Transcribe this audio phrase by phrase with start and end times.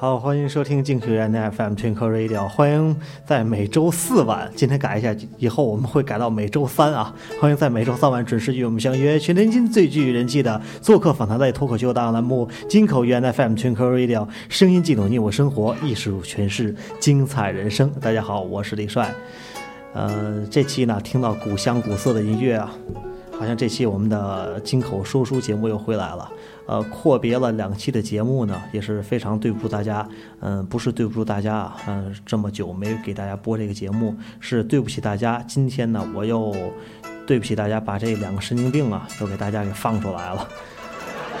[0.00, 7.12] 好，欢迎收听镜学院的 FM 全科 Radio，欢迎在每周四晚，今天改一下，以后我们会改到每周三啊。
[7.40, 17.90] 欢迎在每周三晚准时与我们相约，全天津最具人气的做客访谈类脱口秀大栏目《金口源 FM 全科 Radio》，声音记录你我生活，艺术诠释精彩人生。
[18.00, 19.12] 大家好，我是李帅。
[19.94, 22.72] 呃，这期呢，听到古香古色的音乐啊，
[23.36, 26.30] 好像这期我们的金口说书节目又回来了。
[26.68, 30.06] 呃，阔别了两期的节目呢，也是非常对不住大家。
[30.40, 35.42] 嗯，不是对不住大家啊，嗯，这么久没给大家播这个节目，是对不起大家。
[35.48, 36.54] 今天呢，我又
[37.26, 40.46] 对不起大家，把这两个神经病啊，都给大家给放出来了。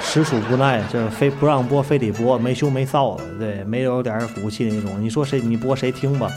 [0.00, 4.98] 实属无奈，就是非不让播，非得播，没羞没臊的，对，没有点骨气那种。
[4.98, 6.30] 你说谁，你播谁听吧？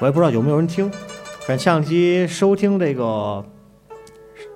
[0.00, 0.90] 我也不知道有没有人听。
[1.46, 3.42] 反正相机收听这个，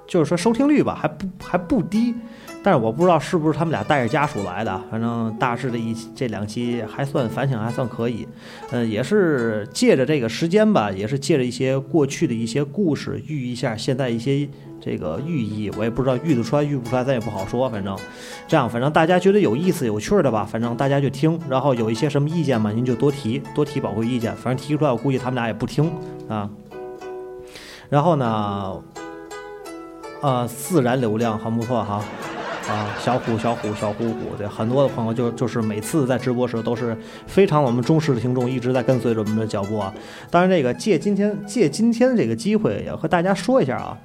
[0.07, 2.15] 就是说收听率吧，还不还不低。
[2.63, 8.27] 但是我不知道是不是他们俩带着家属来的，反正大致的一这两期还算反响还算可以，
[8.73, 14.47] 嗯，也是借着这个时间吧，也是借着一些过去的一些故事寓意一下现在一些
[14.81, 17.97] 这个寓意，我也不知道寓得出来寓不出来，咱也不好说，反正
[18.49, 25.91] 这样，反正大家觉得有意思有趣的吧，反正大家就听，然后有一些什么意见嘛，您就多提多提宝贵意见，反正提出来我估计他们俩也不听
[26.29, 26.51] 啊，
[27.89, 28.83] 然后呢，
[30.23, 32.03] 呃，自然流量很不错哈。
[32.69, 36.95] 啊，小虎，小虎，小虎虎，对，很多的朋友就就是每次在直播时都是
[37.27, 39.93] 非常我们忠实的听众，一直在跟随着我们的脚步啊。
[40.31, 43.97] 当然，这个借今天借今天这个机会，也和大家说一下啊。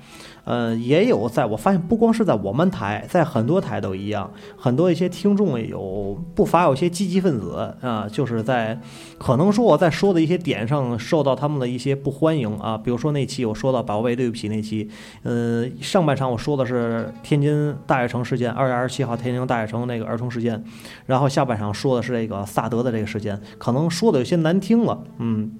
[0.45, 8.79] 呃，也有在我发现，不光是在我们台，在很多台都一样，很多一些听众有不乏有些积极分子啊，就是在
[9.17, 14.89] 可能说我在说的一些点上受到他们的一些不欢迎啊，比如说那期我说到宝贝对不起那期，
[15.23, 20.63] 呃，上半场我说的是天津大悦城事件，二月二十七号天津大悦城那个儿童事件，
[21.05, 25.51] 然后下半场说的是这个萨德的这个事件，可能说的有些难听了，嗯。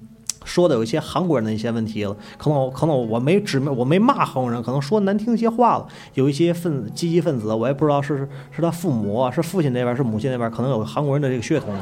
[0.44, 5.86] 说的有一些韩国人的一些问题了，可能可能我没指我没骂韩国人，可能说难听一些话了。
[6.14, 11.74] 有一些分积极分子，我也不知道是是他父母，是父亲那边，是母亲那边，可能有韩国人的这个血统。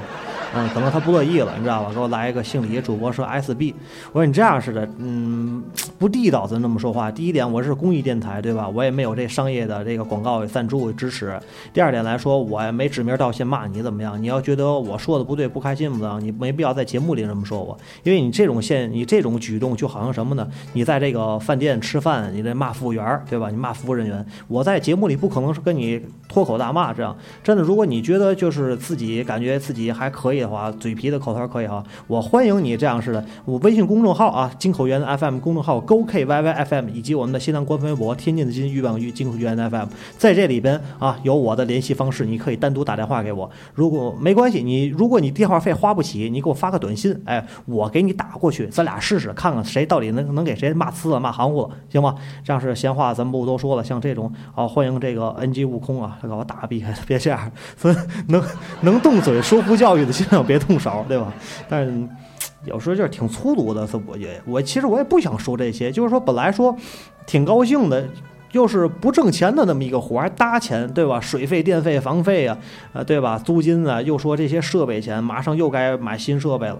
[0.54, 1.90] 嗯，可能他不乐意了，你知道吧？
[1.94, 3.72] 给我来一个姓李主播说 SB，
[4.12, 5.64] 我说你这样似的，嗯，
[5.98, 7.10] 不地道，咱这么说话。
[7.10, 8.68] 第一点，我是公益电台，对吧？
[8.68, 11.40] 我也没有这商业的这个广告赞助支持。
[11.72, 14.22] 第二点来说，我也没指名道姓骂你怎么样？
[14.22, 20.46] 你要觉得我说的不对，不开心不你没必要在节目里这么说我，因为你这种现你这种举动就好像什么呢？
[20.74, 23.48] 你在这个饭店吃饭，你在骂服务员，对吧？
[23.48, 25.98] 你骂服务人员，我在节目里不可能是跟你
[26.28, 27.16] 脱口大骂这样。
[27.42, 30.42] 真的，如果你觉得就是自己感觉自己还可以。
[30.42, 33.24] 的话，嘴皮的口头可以哈，我欢迎你这样式的。
[33.44, 39.86] 我微信公众号啊，金口源的 FM 公众号 Go K Y Y F M，以及我们的新浪官方微博天津的金欲望与金口源的 FM，
[40.18, 43.48] 在这里边啊有我的联系方式，你可以单独打电话给我。
[43.74, 52.16] 如果没关系，你如果你电话费花不起，你给我发个短信，哎，我给你打过去，咱俩试试看看谁到底能能给谁骂呲了骂含糊了，行吗？
[52.42, 57.52] 这样是闲话咱不多说了，像这种啊，欢迎这个 NG 悟空啊，他给我打避开，别这样，
[58.26, 58.42] 能
[58.80, 60.12] 能动嘴说服教育的。
[60.12, 61.32] 尽量别动手，对吧？
[61.68, 62.08] 但是
[62.64, 66.76] 有时候就是挺粗鲁的，是我也我其实我也不想说这些，就是说本来说
[67.26, 68.06] 挺高兴的，
[68.50, 71.20] 又是不挣钱的那么一个活，还搭钱，对吧？
[71.20, 72.58] 水费、电费、房费啊，
[72.92, 73.38] 呃，对吧？
[73.38, 76.78] 租金啊，又说这些设备钱，马上又该买新设备了。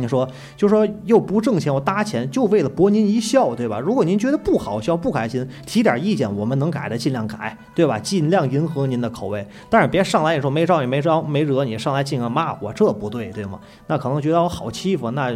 [0.00, 3.78] 你说，就说又不挣钱，我搭钱，就为了博您一笑，对吧？
[3.78, 7.98] 如果您觉得不好笑、不开心，提点意见，我们能改的尽量改，对吧？
[7.98, 13.58] 尽量迎合您的口味，但是别上来你说没招你没招没惹你，上来尽个骂我，这不对，对吗？
[13.86, 15.34] 那可能觉得我好欺负，那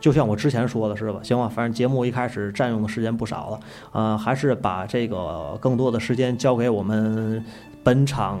[0.00, 1.20] 就像我之前说的是吧？
[1.22, 3.60] 行吧，反正节目一开始占用的时间不少了，
[3.92, 7.44] 呃，还是把这个更多的时间交给我们
[7.82, 8.38] 本场。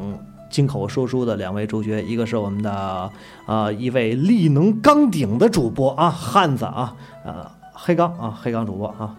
[0.50, 3.10] 金口说书的两位主角，一个是我们的
[3.46, 9.14] 呃一位力能刚鼎的主播啊，汉子啊，呃黑钢啊，黑钢主播啊，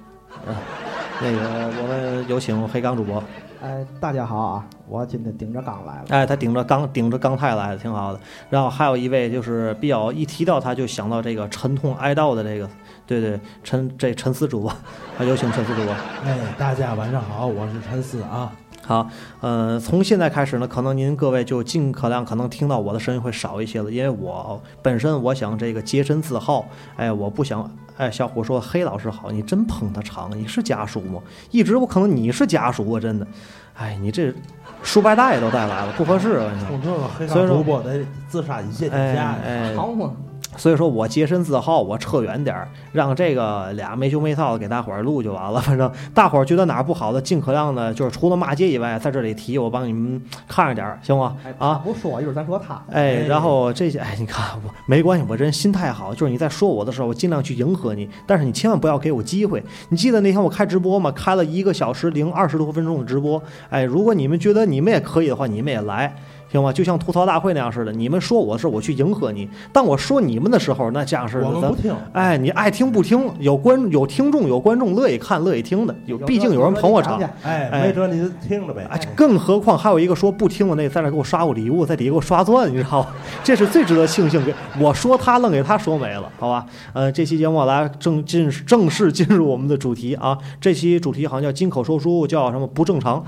[1.22, 3.24] 那个我们有请黑钢主播。
[3.62, 6.06] 哎，大家好啊，我今天顶着钢来了。
[6.08, 8.20] 哎，他顶着钢顶着钢太来的，挺好的。
[8.50, 12.70] 然后还有一位就是比较一提到他就想到这个沉痛哀悼的这个，
[13.06, 14.74] 对对，陈这陈思主播，
[15.20, 15.94] 有请陈思主播。
[16.24, 18.50] 哎，大家晚上好，我是陈思啊。
[18.90, 19.08] 好，
[19.40, 26.66] 呃，从现在开始呢，可能您各位就尽可量可能听到我的声音会少一些了，因为我本身我想这个洁身自好，
[26.96, 31.22] 哎，我不想，哎，小虎说黑老师好，你真捧他场，你是家属吗？
[31.52, 33.28] 一直我可能你是家属啊，真的，
[33.76, 34.34] 哎，你这
[34.82, 39.38] 书白带都带来了，不合适啊，你冲这个黑所以说上主播得自杀一线天哎下。
[39.46, 40.14] 哎，好嘛，
[40.58, 45.62] 所以说我洁身自好，我撤远点儿，让这个俩没羞没臊的给大伙儿录就完了。
[45.62, 51.38] 反正大伙儿觉得哪儿不好的，尽可量的，就是除了骂街以外，在这里提，我帮你们看着点儿，行吗？
[51.58, 51.76] 啊。
[51.76, 52.76] 不说，一会儿咱说他。
[52.92, 59.64] 哎，哎然后这些，哎，你看我没关系，我这人心态好，就是你在说我的时候，我尽量去迎合你，但是你千万不要给我机会。
[59.90, 61.12] 你记得那天我开直播吗？
[61.12, 66.14] 开了一个小时零二十多分钟的直播，哎，如果你们觉得你们也可以的话，你们也来，
[66.52, 66.74] 行吗？
[66.74, 77.20] 就像吐槽大会那样似的，你们说我的时候，我去迎合你；当我说你们的时候，那这样似的，咱我们不听，哎，你爱听不听，有观有听众有观众乐意看乐意听的，有毕竟有人捧我场。
[77.44, 78.88] 哎，哎没辙你就听着呗。
[78.90, 83.08] 哎，更何况还有一个说不听的那在那给我刷过礼物，在底下给我刷钻，你知道吗？
[83.44, 84.44] 这是最值得庆幸。
[84.44, 86.66] 给我说他愣给他说没了，好吧？
[86.94, 90.38] 呃，这期节目来正进正式进入我们的主题啊。
[90.60, 93.24] 这期主题好像叫金口说书，叫什么不正常？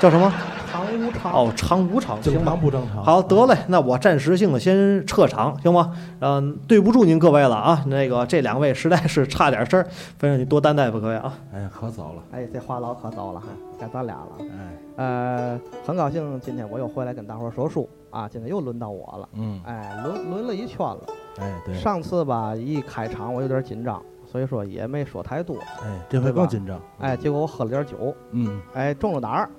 [0.00, 0.32] 叫什么？
[0.72, 1.32] 常无常。
[1.32, 2.60] 哦，常无常，正行吧常。
[2.60, 3.04] 不正常？
[3.04, 5.94] 好，得嘞，那我暂时性的先撤场，行吗？
[6.20, 9.84] 嗯、对不住您各位了啊，那个这两位实在是差点事儿，
[10.18, 11.34] 反正你多担待吧，各位啊。
[11.52, 12.22] 哎，可早了。
[12.32, 13.48] 哎，这话痨可糟了哈，
[13.78, 14.30] 该咱俩了。
[14.40, 19.28] 哎，呃，很高兴今天我又回来跟大伙儿说书啊，今天又轮到我了。
[19.34, 21.00] 嗯，哎，轮轮了一圈了。
[21.40, 25.56] 哎，对，上次吧，一开场我有点紧张，所以说也没说太多。
[25.82, 26.80] 哎，这回更紧张。
[27.00, 29.50] 哎，结果我喝了点酒，嗯，哎，中了胆儿。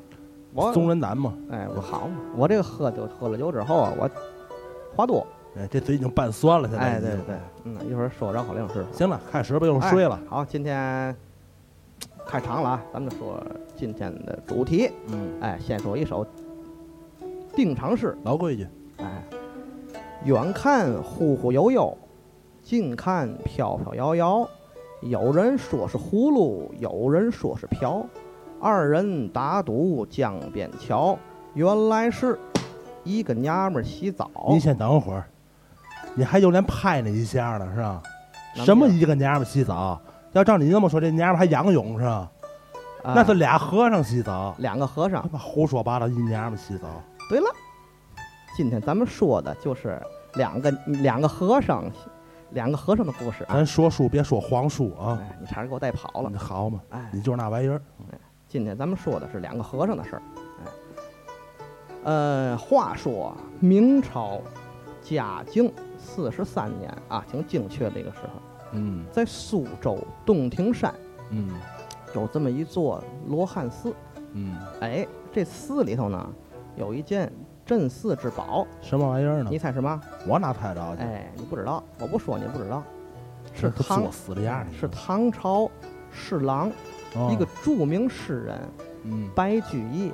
[0.54, 1.34] 我中人胆嘛。
[1.50, 4.10] 哎，我好嘛，我这个喝酒喝了酒之后啊，我
[4.96, 5.26] 话多。
[5.58, 7.00] 哎，这嘴已经拌酸了，现在哎。
[7.00, 8.86] 对对，嗯，一会儿说绕口令是。
[8.94, 10.28] 行了，开始吧，又睡了哎。
[10.30, 11.16] 好，今天
[12.26, 13.42] 开场了啊，咱们说
[13.76, 14.90] 今天的主题。
[15.08, 16.26] 嗯，哎，先说一首
[17.56, 18.18] 定场诗。
[18.24, 18.68] 老规矩。
[18.98, 19.24] 哎，
[20.24, 21.98] 远看忽忽悠悠，
[22.62, 24.50] 近看飘飘摇摇。
[25.02, 28.06] 有人说是葫芦，有人说是瓢。
[28.62, 31.18] 二人打赌江边桥，
[31.56, 32.40] 原来是
[33.04, 34.30] 一个娘们儿洗澡。
[34.50, 35.26] 您先等会儿，
[36.14, 38.04] 你还有脸拍那一下呢，是吧？
[38.64, 40.00] 什么一个娘们洗澡？
[40.34, 42.32] 要照你这么说，这娘们还仰泳是吧？
[43.04, 44.54] 啊那是俩和尚洗澡。
[44.60, 45.30] 两个和尚他。
[45.30, 46.88] 妈胡说八道，一娘们洗澡。
[47.28, 47.48] 对了，
[48.56, 50.00] 今天咱们说的就是
[50.36, 51.84] 两个两个和尚，
[52.52, 53.56] 两个和尚的故事啊。
[53.56, 55.18] 咱说书别说黄书啊！
[55.20, 56.38] 哎，你差点给我带跑了你。
[56.38, 57.82] 好嘛，哎，你就是那玩意儿。
[58.52, 60.22] 今天咱们说的是两个和尚的事儿。
[60.60, 60.72] 哎，
[62.04, 64.42] 呃，话说明朝
[65.02, 68.42] 嘉靖四十三年啊，挺精确的一个时候，
[68.74, 70.94] 嗯在苏州洞庭山
[71.30, 71.50] 嗯
[72.14, 73.96] 有这么一座罗汉寺。
[74.34, 76.30] 嗯，哎，这寺里头呢
[76.76, 77.32] 有一件
[77.66, 79.58] 镇寺之宝，什么玩意儿呢你？
[79.58, 80.02] 猜什么？
[80.28, 81.04] 我哪猜着去？
[81.04, 82.84] 哎，你不知道，我不说你不知道，
[83.54, 85.72] 是唐作死的样儿，是唐朝
[86.12, 86.72] 侍郎
[87.16, 88.60] 哦一个著名诗人
[89.04, 90.12] 嗯，白居易，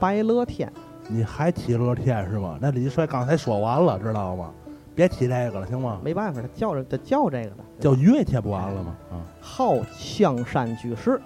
[0.00, 0.72] 白乐天。
[1.08, 2.58] 你还提乐天是吗？
[2.60, 4.50] 那李帅刚才说完了，知道吗？
[4.94, 6.00] 别提这个了，行吗？
[6.04, 8.96] 没办法，他叫着他叫这个的，叫乐天不完了吗？
[9.10, 11.20] 啊，号香山居士，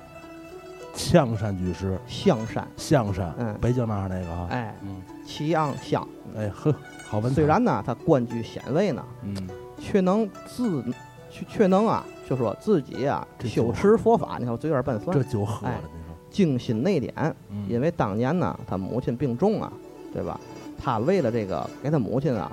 [0.94, 4.46] 香山居士，香山，香山，嗯北京那儿那个啊。
[4.50, 6.06] 哎，嗯，祁昂香。
[6.36, 6.74] 哎呵，
[7.08, 7.32] 好文。
[7.34, 9.34] 虽然呢，他官居显位呢，嗯，
[9.78, 10.84] 却能自，
[11.30, 16.16] 却却能啊，就说自己啊修持佛法，你看我嘴有点笨这酸，酒喝了，哎你说。
[16.28, 17.12] 精心内敛。
[17.48, 19.72] 嗯因为当年呢，他母亲病重啊，
[20.12, 20.38] 对吧？
[20.82, 22.50] 他为了这个给他母亲啊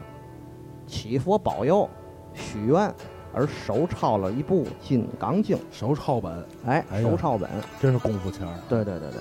[0.86, 1.90] 祈佛保佑、
[2.34, 2.94] 许愿，
[3.34, 5.58] 而手抄了一部《金刚经》。
[5.72, 7.50] 手抄本，哎，手抄本，
[7.82, 8.54] 真是功夫钱儿。
[8.70, 9.20] 对对对对，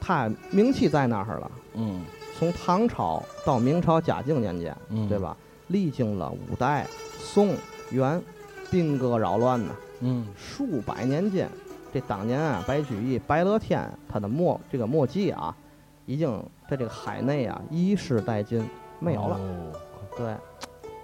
[0.00, 1.50] 他名气在那儿了。
[1.74, 2.00] 嗯
[2.38, 5.18] 从唐朝到明朝嘉靖年间，嗯，对？
[5.18, 5.36] 吧？
[5.68, 6.86] 历经了五代、
[7.18, 7.54] 宋、
[7.90, 8.22] 元，
[8.70, 11.48] 兵戈扰乱呢，嗯数百年间，
[11.92, 15.56] 这当年啊，白居易、白乐天他的墨这个墨迹啊，
[16.04, 18.64] 已经在这个海内啊遗失殆尽，
[18.98, 19.36] 没有了。
[19.36, 19.72] 哦
[20.16, 20.34] 对，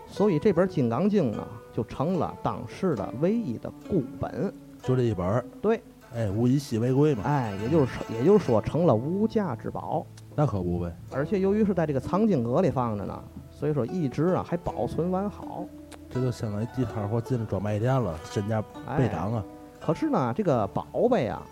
[0.07, 4.51] 所以这本《金刚经》呢，就成了当时的唯一的孤本。
[4.83, 5.45] 就这一本儿。
[5.61, 5.83] 对，
[6.15, 10.07] 哎，物以稀为贵嘛，哎，也就是，也就是说，成了无价之宝。
[10.35, 10.91] 那可不呗。
[11.11, 15.67] 而且由于是在这个藏经阁里放着呢，所以说一直啊还保存完好。
[16.13, 19.43] 这就相当于地摊货进了专卖店了，身价倍哎，涨啊！
[19.81, 21.43] 可是呢，这个宝贝啊，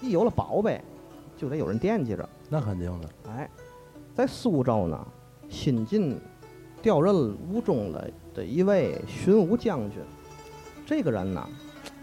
[0.00, 0.82] 一有了宝贝，
[1.36, 2.28] 就得有人惦记着。
[2.48, 3.08] 那肯定的。
[3.30, 3.48] 哎，
[4.12, 5.06] 在苏州呢，
[5.48, 6.20] 新晋
[6.82, 7.14] 调任
[7.48, 8.04] 吴中了
[8.34, 10.00] 的一位巡吴将军。
[10.84, 11.48] 这个人呢，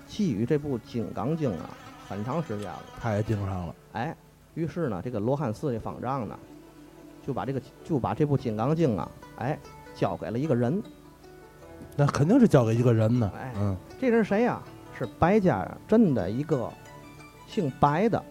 [0.09, 1.69] 觊觎这部《金刚经》啊，
[2.07, 2.81] 很长时间了。
[2.97, 3.75] 他也盯上了。
[3.91, 4.15] 哎，
[4.53, 6.39] 于是呢，这个罗汉寺这方丈呢，
[7.27, 9.59] 就把这个就把这部《金刚经》啊，哎，
[9.93, 10.81] 交给了一个人。
[11.95, 13.53] 那肯定是交给一个人呢哎。
[13.57, 14.61] 嗯，这人是谁呀、
[14.97, 16.71] 是白家镇的一个
[17.47, 18.23] 姓白的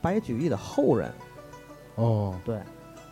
[0.00, 1.10] 白居易的后人。
[1.94, 2.58] 哦，对，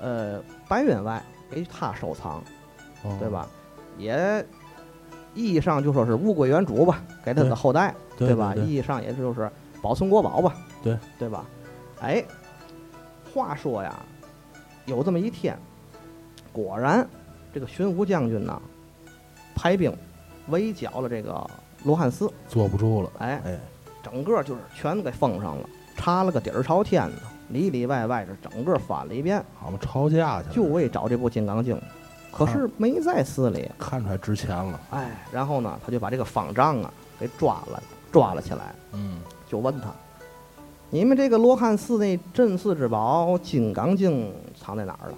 [0.01, 2.43] 呃，白员外给他收藏，
[3.03, 3.29] 哦对？
[3.29, 3.47] 吧？
[3.99, 4.45] 也
[5.35, 8.55] 意义上就说是物归原主吧，给他的后代，对吧？
[8.55, 9.51] 对意义上也就是
[9.83, 11.45] 保存国宝吧，对对吧？
[12.01, 12.25] 哎，
[13.33, 13.95] 话说呀，
[14.87, 15.57] 有这么一天，
[16.53, 17.07] 果然
[17.53, 18.61] 这个巡抚将军呐，
[19.55, 19.93] 派兵
[20.49, 21.45] 围剿了这个
[21.85, 23.11] 罗汉寺，坐不住了。
[23.19, 23.59] 哎，哎，
[24.03, 27.17] 整个就是全给封上了，查了个底儿朝天的，
[27.49, 31.77] 里里外外是整个翻了一遍，好嘛，抄家去了，就为找这部《金刚经》，
[32.33, 33.71] 可是没在寺里。
[33.79, 34.81] 看出来值钱了。
[34.91, 39.89] 哎，然后呢，他就把这个方丈啊给抓了，抓了起来，嗯，就问他
[40.91, 44.29] ：“你们这个罗汉寺那镇寺之宝《金刚经》
[44.59, 45.15] 藏在哪儿了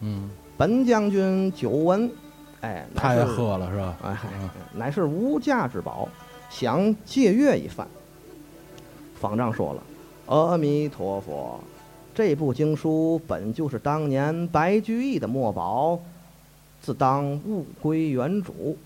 [0.00, 2.10] 嗯，？”本将军久闻，
[2.60, 3.96] 哎，乃他也是，喝了是吧？
[4.02, 6.08] 哎，嗯乃是无价之宝，
[6.50, 7.86] 想借阅一番。
[9.18, 9.82] 方丈说了
[10.26, 11.60] ：“阿弥陀佛，
[12.14, 15.98] 这部经书本就是当年白居易的墨宝，
[16.80, 18.76] 自当物归原主。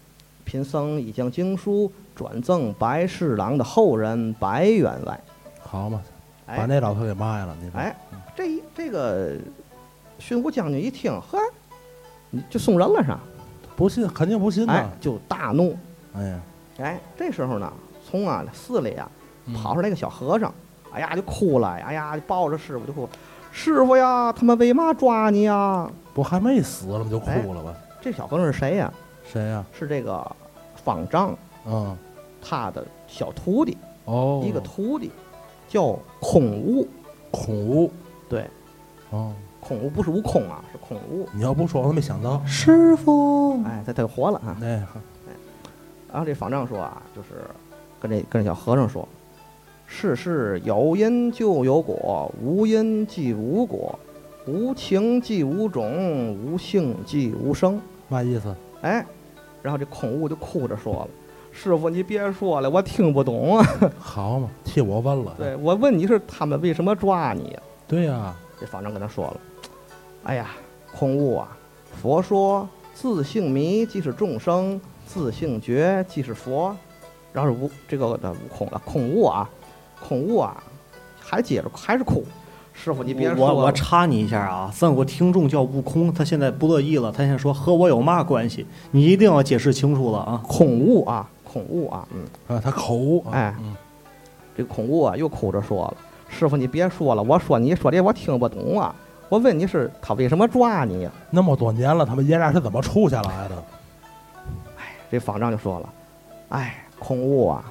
[0.45, 5.19] 贫僧已将经书转赠白侍郎的后人白员外。
[5.63, 6.03] 好嘛，
[6.47, 7.71] 把哎那老头给卖了，你？
[7.75, 7.97] 哎，
[8.37, 9.35] 这一这个
[10.19, 11.39] 巡抚将军一听，呵，
[12.31, 13.21] 你就送人了是吧？
[13.77, 14.73] 不信，肯定不信呐，。
[14.73, 15.77] 哎就大怒。
[16.15, 16.41] 哎呀，
[16.79, 17.73] 哎，这时候呢，
[18.09, 19.11] 从啊寺里啊
[19.47, 20.53] 嗯跑出来一个小和尚，
[20.93, 23.09] 哎呀就哭了，哎呀就抱着师傅就哭，
[23.53, 25.91] 师傅呀，他们为嘛抓你呀？
[26.15, 27.07] 不还没死了吗？
[27.11, 27.75] 就哭了吧？
[28.01, 28.93] 这小和尚是谁呀？
[29.25, 29.65] 谁呀？
[29.73, 30.25] 是这个
[30.77, 31.97] 方丈嗯，
[32.43, 35.11] 他的小徒弟，哦，一个徒弟
[35.69, 36.87] 叫空悟。
[37.31, 37.91] 空悟。
[38.29, 38.49] 对，
[39.11, 39.33] 哦，
[39.67, 41.29] 空悟不是悟空啊，是空悟。
[41.33, 42.45] 你要不说，我都没想到。
[42.45, 44.57] 师傅，哎，他他就活了啊。
[44.63, 44.83] 哎，
[46.13, 47.29] 然后这方丈说啊，就是
[48.01, 49.09] 跟这跟这小和尚说，
[49.87, 53.99] 世事有因就有果，无因即无果，
[54.47, 57.81] 无情即无种，无性即无生。
[58.09, 58.55] 嘛意思？
[58.83, 59.05] 哎，
[59.63, 61.09] 然后这空悟就哭着说了
[61.51, 63.67] ：“师傅，你别说了，我听不懂啊。
[63.99, 65.35] 好嘛，替我问了。
[65.39, 69.41] 对我问你是他们为什么抓你呀、对呀，这方丈跟他说了
[70.25, 70.51] ：“哎呀，
[70.97, 71.57] 空悟啊，
[72.01, 76.75] 佛说自性迷即是众生，自性觉即是佛。
[77.33, 79.51] 然后是悟这个的悟空啊，空悟啊，
[80.01, 80.63] 空悟啊，
[81.21, 82.23] 还接着还是空。
[82.73, 88.65] 师傅，你别说我我插你一下啊，咱有个听众叫悟空，他现在不乐意了，他现在说和我有嘛关系？
[88.93, 90.41] 你一定要解释清楚了啊！
[90.47, 93.21] 空悟啊，空悟啊，嗯，啊，他口误。
[93.27, 93.75] 啊哎嗯，
[94.57, 95.97] 这个空悟啊又哭着说了：
[96.29, 98.95] 师傅，你别说了，我说你说这我听不懂啊。
[99.29, 103.57] 我问你是他为什么抓你呀、那么多年了，他们爷俩是怎么处下来的？
[104.77, 105.89] 哎这方丈就说了
[106.51, 107.65] ：“哎，空悟啊，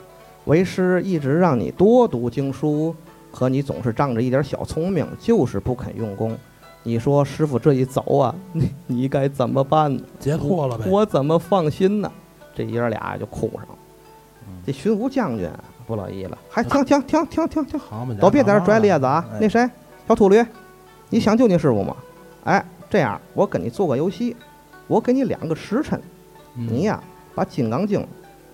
[0.46, 2.96] 为师一直让你多读经书，
[3.32, 6.38] 可你总是仗着一点小聪明，就是不肯用功。
[6.84, 10.04] 你说师傅这一走啊，你你该怎么办呢？
[10.20, 10.86] 解脱了呗。
[10.90, 12.12] 我怎么放心呢？”
[12.56, 13.70] 这爷俩就哭上了。
[14.66, 15.50] 这巡抚将军
[15.86, 17.80] 不乐意了，还停停停停停停，
[18.20, 19.26] 都别在这拽咧子啊！
[19.34, 19.70] 哎那谁，
[20.08, 20.46] 小秃驴，
[21.14, 21.96] 你想救你师傅吗？
[22.46, 24.36] 哎，这样我跟你做个游戏，
[24.88, 26.02] 我给你两个时辰。
[26.56, 27.00] 嗯你呀，
[27.36, 28.02] 把《金刚经》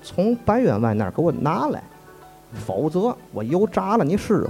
[0.04, 1.82] 从白员外那儿给我拿来，
[2.54, 4.50] 否则我油炸了你师傅。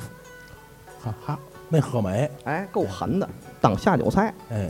[1.03, 1.39] 哈哈，
[1.69, 2.27] 没喝没。
[2.45, 3.29] 哎，够狠的，
[3.61, 4.33] 当下酒菜。
[4.49, 4.67] 哎，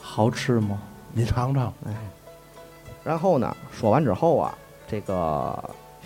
[0.00, 0.78] 好吃吗？
[1.12, 1.74] 你尝尝。
[1.84, 1.92] 哎
[3.02, 4.56] 然后呢，说完之后啊，
[4.86, 5.58] 这个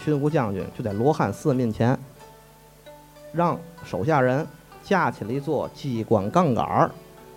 [0.02, 1.98] 巡抚将军就在罗汉寺面前，
[3.30, 4.46] 让手下人
[4.82, 6.90] 架起了一座机关杠杆儿。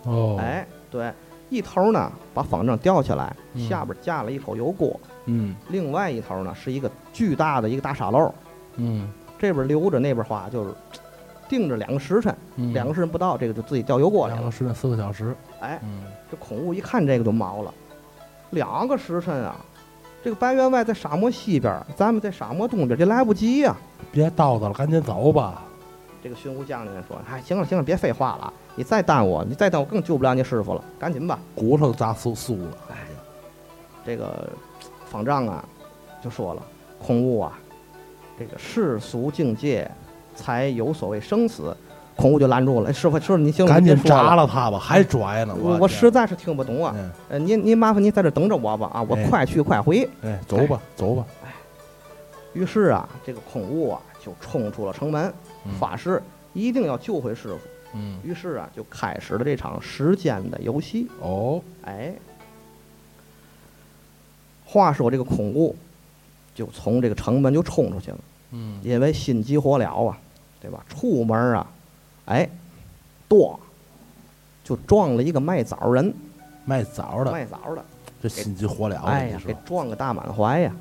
[0.03, 1.11] 哦，，哎，对，
[1.49, 8.33] 一头呢把方丈吊起来，嗯下边架了一口油锅，嗯另外一头呢是一个巨大的一个大沙漏，
[8.75, 10.73] 嗯这边留着，那边花，就是
[11.47, 12.35] 定着两个时辰。
[12.55, 14.39] 嗯，两个时辰不到，这个就自己掉油锅里了。
[14.39, 15.35] 两个时辰四个小时。
[15.59, 17.73] 哎，嗯，这孔悟一看这个就毛了，
[18.51, 19.55] 两个时辰啊！
[20.23, 23.75] 这个白员外在沙漠西边，咱们在沙漠东边，这来不及呀、
[24.11, 25.63] 别叨叨了，赶紧走吧。
[26.25, 31.37] 这个巡抚将军说：“哎，行了行了，别废话了，你再耽误，你再耽误更救不了你师傅了，赶紧吧。
[31.53, 32.77] 骨头扎酥酥了。
[32.89, 32.95] 哎”
[34.03, 34.49] 这个
[35.07, 35.63] 方丈啊，
[36.23, 36.63] 就说了
[36.97, 37.59] ：“空悟啊，
[38.39, 39.87] 这个世俗境界
[40.35, 41.77] 才有所谓生死。”
[42.17, 44.29] 空悟就拦住了：“哎，师傅，师傅，您行了，赶紧你别说了。
[44.29, 45.55] 扎了他吧，还拽呢。
[45.61, 46.91] 我我我实在是听不懂啊。
[46.97, 50.09] 嗯，呃，您您麻烦您在这等着我吧，啊，我哎快去快回。
[50.23, 51.23] 哎，走吧，走吧。
[51.43, 51.51] 哎
[52.53, 55.31] 于是啊，这个空悟啊就冲出了城门，
[55.65, 55.73] 嗯。
[55.79, 56.21] 发誓
[56.53, 57.59] 一定要救回师傅。
[57.97, 61.07] 嗯，于是啊，就开始了这场时间的游戏。
[61.21, 62.13] 哦，哎，
[64.65, 65.73] 话说这个空悟
[66.53, 68.17] 就从这个城门就冲出去了，
[68.51, 70.17] 嗯，因为心急火燎啊，
[70.59, 70.83] 对吧？
[70.89, 71.65] 出门啊，
[72.25, 72.49] 哎，
[73.29, 73.57] 多
[74.61, 76.13] 就撞了一个卖枣人，
[76.65, 77.85] 卖枣的，卖枣的，
[78.21, 80.75] 这心急火燎的，哎呀，给撞个大满怀呀？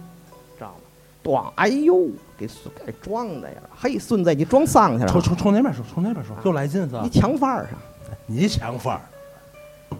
[1.24, 2.46] 咣，哎呦，给
[2.84, 3.56] 给撞的呀！
[3.74, 7.08] 嘿，孙子，你撞丧去了冲，冲冲那边说，冲那边说，又来劲是吧你？
[7.08, 7.78] 抢范儿上，
[8.26, 9.00] 你抢范儿，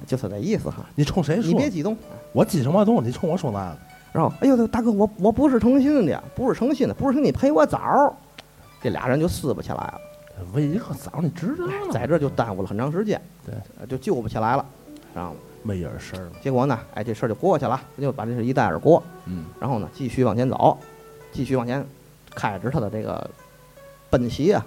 [0.07, 0.85] 就是那意思哈。
[0.95, 1.45] 你冲谁说？
[1.45, 1.97] 你别激动。
[2.33, 3.03] 我激什么动？
[3.03, 3.79] 你冲我说那个？
[4.13, 8.13] 然后，哎呦，大哥，我我不是诚心的，不是诚心的，不是你赔我枣儿，
[8.83, 10.01] 这俩人就撕不起来了，
[10.53, 11.73] 为一个枣你知道吗？
[11.91, 14.65] 在这儿就耽误了很长时间，对呃，就救不起来了，
[15.13, 15.37] 知道吗？
[15.63, 16.33] 没人事儿了。
[16.43, 20.77] 结果呢，哎，这事儿就过去了，就把这事一带而过，嗯，然后呢，继续往前走，
[21.35, 21.85] 继续往前
[22.35, 23.29] 开着他的这个
[24.09, 24.65] 奔袭啊，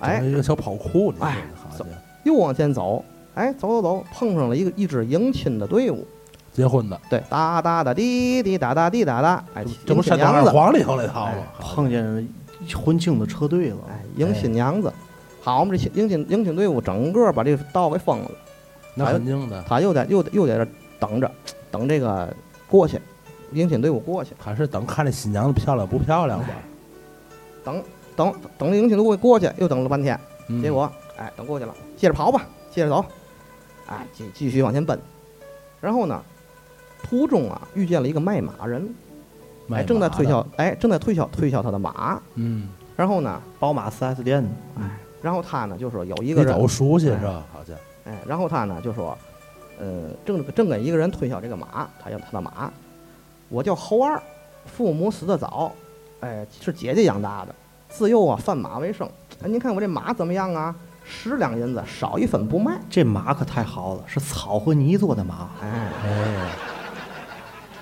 [0.00, 1.36] 哎，一个小跑酷，你哎
[1.78, 1.86] 走
[2.24, 3.02] 又往前走，
[3.34, 6.04] 哎，走走走，碰上了一个一支迎亲的队伍，
[6.52, 10.34] 结婚的，对，哒哒哒滴滴哒哒滴哒哒，哎，这不迎新娘子。
[10.34, 11.34] 山东二，黄里头那套吗？
[11.60, 12.28] 碰见
[12.74, 14.92] 婚庆的车队了，哎，迎新娘子。
[15.40, 18.30] 好，我们这迎亲迎亲队伍整个把这个道给封了，
[18.94, 20.66] 那肯定的，他又在又在又在这
[20.98, 21.30] 等着，
[21.70, 22.34] 等这个
[22.66, 22.98] 过去，
[23.54, 26.46] 迎亲队伍过去，他是等看这新娘子漂亮不漂亮吧？
[27.64, 27.82] 等
[28.16, 30.18] 等等这迎亲队伍过去，又等了半天，
[30.48, 33.04] 嗯结果哎，等过去了，接着跑吧，接着走，
[33.86, 34.98] 哎，继继续往前奔，
[35.80, 36.22] 然后呢，
[37.02, 38.94] 途中啊遇见了一个卖马人，
[39.66, 44.44] 卖哎，正在，推销，哎，正在推销推销他的马，嗯，然后呢，宝马四 S 店
[44.78, 47.44] 哎，然后他呢就说有一个人都，熟悉哎是吧？
[47.52, 49.16] 好像哎，然后他呢就说，
[49.78, 52.70] 呃，正正跟一个人推销这个马，他要他的马，
[53.48, 54.20] 我叫侯二，
[54.66, 55.72] 父母死得早，
[56.20, 57.54] 哎，是姐姐养大的，
[57.88, 59.08] 自幼啊贩马为生。
[59.42, 60.74] 哎，您看我这马怎么样啊？
[61.04, 62.80] 十两银子，少一分不卖。
[62.88, 65.68] 这马可太好了，是草和泥做的马，哎，
[66.02, 66.50] 哎，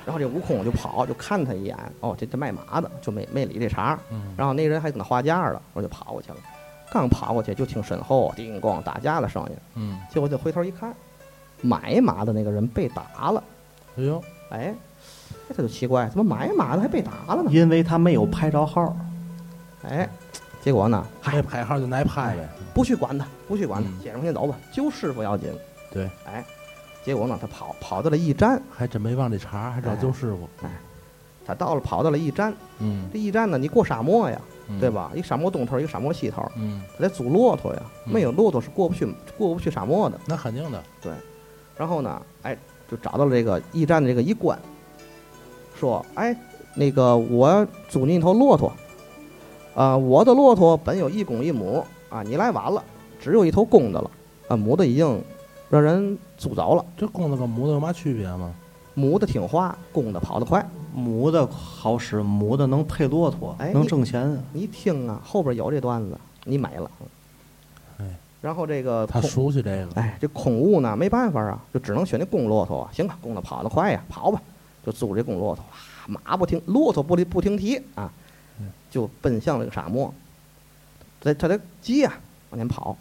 [0.05, 3.97] 然后这悟空就跑，就看他一眼，哦，这这卖马的，就没没理这茬。
[4.11, 6.37] 嗯，然后那人还跟他划价了，我就跑过去了。
[6.91, 10.93] 刚跑过去，就听身后叮咣打架的声音，嗯，结果就回头一看，
[11.61, 13.43] 买马的那个人被打了。
[13.97, 14.92] 哎呦，哎，这
[15.53, 17.51] 他就奇怪，怎么买马的还被打了呢？
[17.53, 18.97] 因为他没有拍着号。
[19.83, 20.09] 哎，
[20.63, 25.51] 结果呢，嗨，那排号就挨拍呗，不去管他，不去管他，嗯接着往前走吧，救师傅要紧。
[25.93, 26.45] 对，哎，
[27.05, 30.71] 结果呢，他跑跑到了驿站，还真没忘这茬，还找救师傅，哎
[31.45, 34.89] 他到了跑到了驿站，嗯，这驿站呢，你过沙漠呀，嗯对？
[34.89, 35.11] 吧？
[35.13, 39.05] 一个沙漠东头，一个沙漠西头，嗯，他得租骆驼呀，嗯没有骆驼是过不去
[39.37, 40.17] 过不去沙漠的。
[40.25, 41.13] 那肯定的，对
[41.77, 42.57] 然后呢，哎，
[42.89, 44.57] 就找到了这个驿站的这个驿官，
[45.83, 46.37] 说，哎，
[46.77, 48.73] 那个我租你一头骆驼，
[49.75, 52.81] 啊、我的骆驼本有一公一母啊，你来晚了，
[53.21, 54.09] 只有一头公的了，
[54.47, 55.21] 啊，母的已经
[55.69, 58.55] 让人租走了，这公的跟母的有嘛区别吗？
[58.95, 60.65] 母的听话，公的跑得快。
[60.95, 64.39] 母的好使，母的能配骆驼，能哎能挣钱啊。
[64.53, 66.89] 你听啊，后边有这段子，你美了。
[67.99, 68.07] 哎，
[68.41, 72.91] 然后这个他熟悉这个，哎，这空物呢，没办法啊，就只能选那公骆驼啊。
[72.93, 74.41] 行吧，公的跑得快呀，跑吧，
[74.85, 75.65] 就租这公骆驼。
[75.71, 78.11] 哇，马不停，骆驼不停不停蹄啊，
[78.91, 80.13] 就奔向这个沙漠。
[81.21, 82.13] 他他得急呀，
[82.51, 82.97] 往前跑，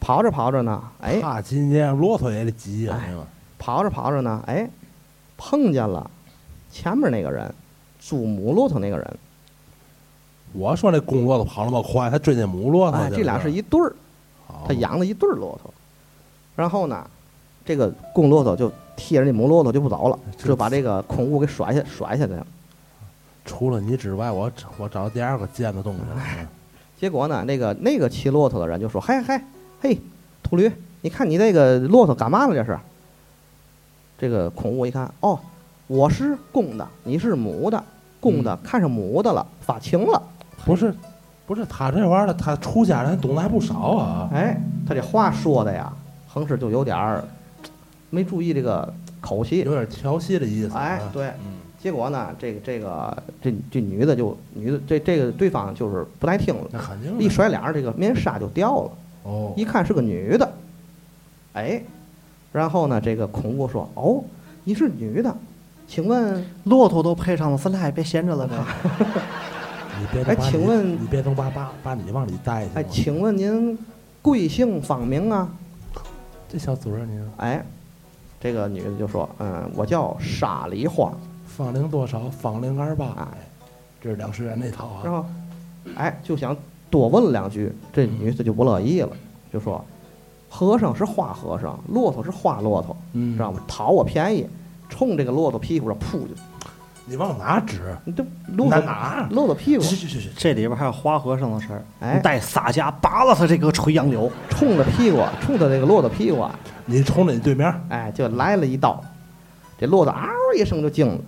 [0.00, 3.12] 跑着跑着呢，哎，他今天骆驼也得急呀，哎？
[3.58, 4.68] 跑着跑着呢，哎，
[5.36, 6.10] 碰见了
[6.70, 7.52] 前面那个人，
[7.98, 9.18] 租母骆驼那个人。
[10.54, 13.92] 我说那公骆驼跑那么快，他追那母骆驼哎，这俩是一对儿，
[14.66, 15.74] 他养了一对儿骆驼。
[16.56, 17.06] 然后呢，
[17.66, 22.46] 这个公骆驼就贴着那母骆驼就不走了，就把这个空屋给甩下甩下去了。
[23.44, 26.08] 除了你之外，我我找第二个贱的东西了。
[26.40, 26.46] 嗯
[26.98, 29.40] 结果呢，那个那个骑骆驼的人就说：“嗨嗨，
[29.80, 29.96] 嘿，
[30.42, 30.68] 秃驴，
[31.00, 32.52] 你看你这个骆驼干嘛了？
[32.52, 32.76] 这是？”
[34.18, 35.38] 这个空屋一看，哦，
[35.86, 37.80] 我是公的，你是母的，
[38.18, 40.20] 公的看上母的了，发情了。
[40.64, 40.92] 不是，
[41.46, 44.28] 不是他这玩意儿，他出家人懂得还不少啊。
[44.32, 45.92] 哎，他这话说的呀，
[46.26, 47.22] 横是就有点儿
[48.10, 49.72] 没注意这个口气有。
[49.72, 50.74] 点调戏的意思。
[50.74, 57.18] 哎啊，对，嗯，结果呢，这个这个这这女的就女的这这个对方就是不耐听了，那肯定。
[57.18, 58.90] 一甩脸儿，这个面纱就掉了。
[59.24, 60.52] 哦，一看是个女的，
[61.52, 61.82] 哎，
[62.52, 64.24] 然后呢，这个孔姑说：“哦，
[64.64, 65.36] 你是女的，
[65.86, 68.56] 请问，骆驼都配上了，咱俩也别闲着了呗。
[68.56, 68.64] 哎
[70.00, 72.70] 你别把你请问你别总把把把你往里带去。
[72.76, 73.76] 哎，请问您
[74.22, 75.48] 贵姓芳名啊
[76.48, 77.66] 这小嘴儿您？”哎，
[78.40, 81.12] 这个女的就说：“嗯，我叫沙梨花。
[81.46, 82.20] 芳龄多少？
[82.30, 83.28] 芳龄二八。
[84.00, 85.00] 这是两世人那套”啊。
[85.02, 85.24] 然后，
[85.96, 86.56] 哎，就想
[86.88, 89.10] 多问两句，这女的就不乐意了，
[89.52, 89.84] 就说
[90.48, 93.60] 和尚是花和尚，骆驼是花骆驼，嗯知道吗？
[93.66, 94.46] 讨我便宜，
[94.88, 96.34] 冲这个骆驼屁股上扑去，
[97.08, 97.96] 你往哪指？
[98.04, 98.22] 你这
[98.54, 99.28] 骆驼哪哪？
[99.30, 100.28] 骆驼屁股，去去去去！
[100.36, 109.02] 这里边还有花和尚的事儿，哎你带洒家拔了他这个垂杨柳，冲着屁股，冲着这个骆驼屁股啊，你冲着你对面，哎，就来了一刀，
[109.78, 111.18] 这骆驼嗷一声就惊了，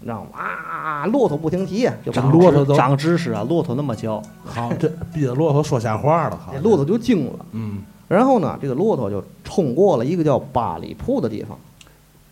[0.00, 0.38] 你知道吗？
[0.40, 7.46] 啊，骆驼不听急，就把骆驼都长知识啊，骆驼那么叫，好，这 逼着骆驼说瞎话了，好这，骆驼就惊了。
[7.52, 11.58] 嗯，然后呢，这个骆驼就冲过了一个叫八里铺的地方。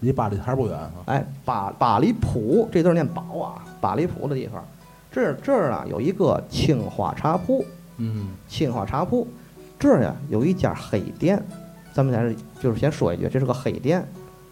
[0.01, 0.91] 离八里台不远啊。
[1.07, 4.63] 哎，八八里铺这字儿念宝啊，八里铺的地方，
[5.11, 7.65] 这这儿啊有一个青花茶铺，
[7.97, 9.27] 嗯青花茶铺，
[9.79, 11.43] 这儿呀有一家黑店，
[11.93, 14.07] 咱们在这儿就是先说一句，这是个黑店。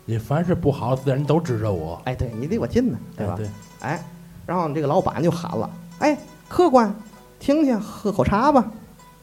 [0.06, 3.34] 你凡是不好的字眼，你都指着我，哎，对你离我近呢，对吧？
[3.36, 3.48] 对，
[3.80, 4.04] 哎，
[4.44, 6.94] 然后这个老板就喊了，哎，客官，
[7.38, 8.70] 停下，喝口茶吧，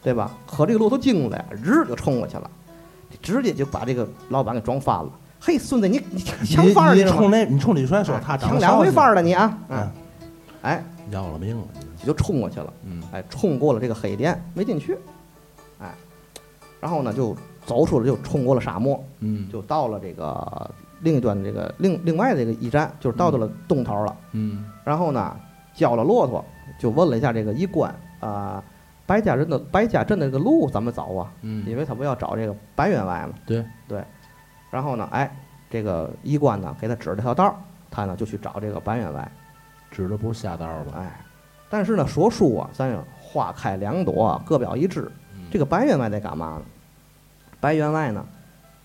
[0.01, 0.31] 对吧？
[0.47, 2.49] 可这个骆驼惊了呀，日就冲过去了，
[3.21, 5.09] 直接就把这个老板给撞翻了。
[5.43, 7.17] 嘿，孙子，你你抢你范儿去了吗？
[7.17, 9.57] 你冲那，你冲李帅说哎他长抢两回范儿了你啊！
[10.61, 11.63] 哎，要了命了，
[11.99, 14.95] 你就冲过去了，嗯哎，冲过了这个黑店，没进去，
[15.79, 15.91] 哎，
[16.79, 24.15] 然后呢就走出了，就冲过了沙漠，嗯就到了这个另一端这个另另外这个驿站，就是到到了洞头了。
[24.33, 25.35] 嗯然后呢，
[25.73, 26.45] 叫了骆驼，
[26.79, 28.63] 就问了一下这个医官啊、
[29.07, 31.33] 白家镇的白家镇的这个路怎么走啊？
[31.41, 33.33] 因嗯，为他不要找这个白员外嘛。
[33.47, 34.03] 对对。
[34.71, 35.31] 然后呢，哎，
[35.69, 37.55] 这个医官呢给他指了条道儿，
[37.91, 39.31] 他呢就去找这个白员外。
[39.91, 40.93] 指的不是下道吧？
[40.95, 41.21] 哎，
[41.69, 45.01] 但是呢，说书啊，咱有花开两朵，各表一枝。
[45.35, 46.61] 嗯这个白员外在干嘛呢？
[47.59, 48.25] 白员外呢，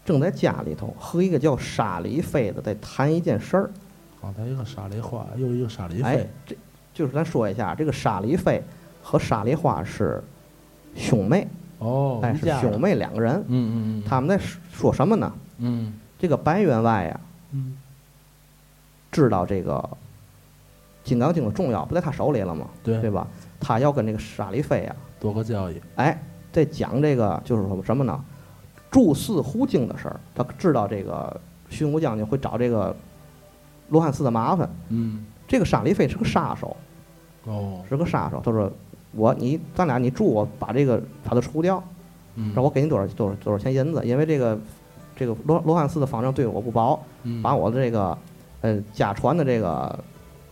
[0.05, 3.70] 正在家里头和一个叫沙里飞的在谈一件事儿。
[4.20, 6.57] 刚才一个沙梨花，又一个沙梨哎飞，，这
[6.92, 8.61] 就是咱说一下，这个沙里飞
[9.01, 10.20] 和沙里花是
[10.96, 11.46] 兄妹，
[11.79, 13.37] 哦，哎，是兄妹两个人。
[13.46, 15.33] 嗯嗯嗯，他们在说说什么呢？
[15.59, 17.21] 嗯这个白员外呀，
[17.53, 17.77] 嗯
[19.11, 19.73] 知道这个
[21.05, 22.66] 《金刚经》的重要，不在他手里了吗？
[22.83, 23.27] 对对吧？
[23.61, 26.21] 他要跟这个沙利飞呀，多个交易，哎，
[26.53, 28.23] 在讲这个就是说什么呢？
[28.90, 31.38] 祝寺护经的事儿，他知道这个
[31.69, 32.95] 巡武将军会找这个
[33.88, 34.69] 罗汉寺的麻烦。
[34.88, 36.77] 嗯这个沙利飞是个杀手，
[37.45, 38.40] 哦，是个杀手。
[38.45, 38.73] 他说
[39.12, 41.83] ：“我你咱俩你助我把这个把他除掉，
[42.35, 44.59] 嗯，让我给你多少多少多少钱银子，因为这个
[45.17, 48.17] 这个罗罗汉寺的方丈对我不薄，嗯把我的这个
[48.61, 49.99] 呃家传的这个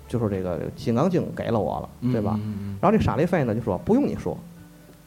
[0.08, 2.40] 就是这个《金刚经》给了我了，对吧？？
[2.80, 4.36] 然后这沙利费呢就说不用你说，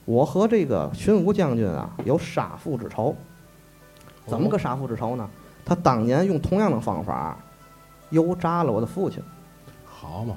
[0.06, 3.16] 我和这个荀武将军啊有杀父之仇。
[4.26, 5.30] 怎么个杀父之仇呢？
[5.66, 7.38] 他当年用同样的方法
[8.10, 9.24] 油炸了我的父亲。
[9.86, 10.36] 好嘛，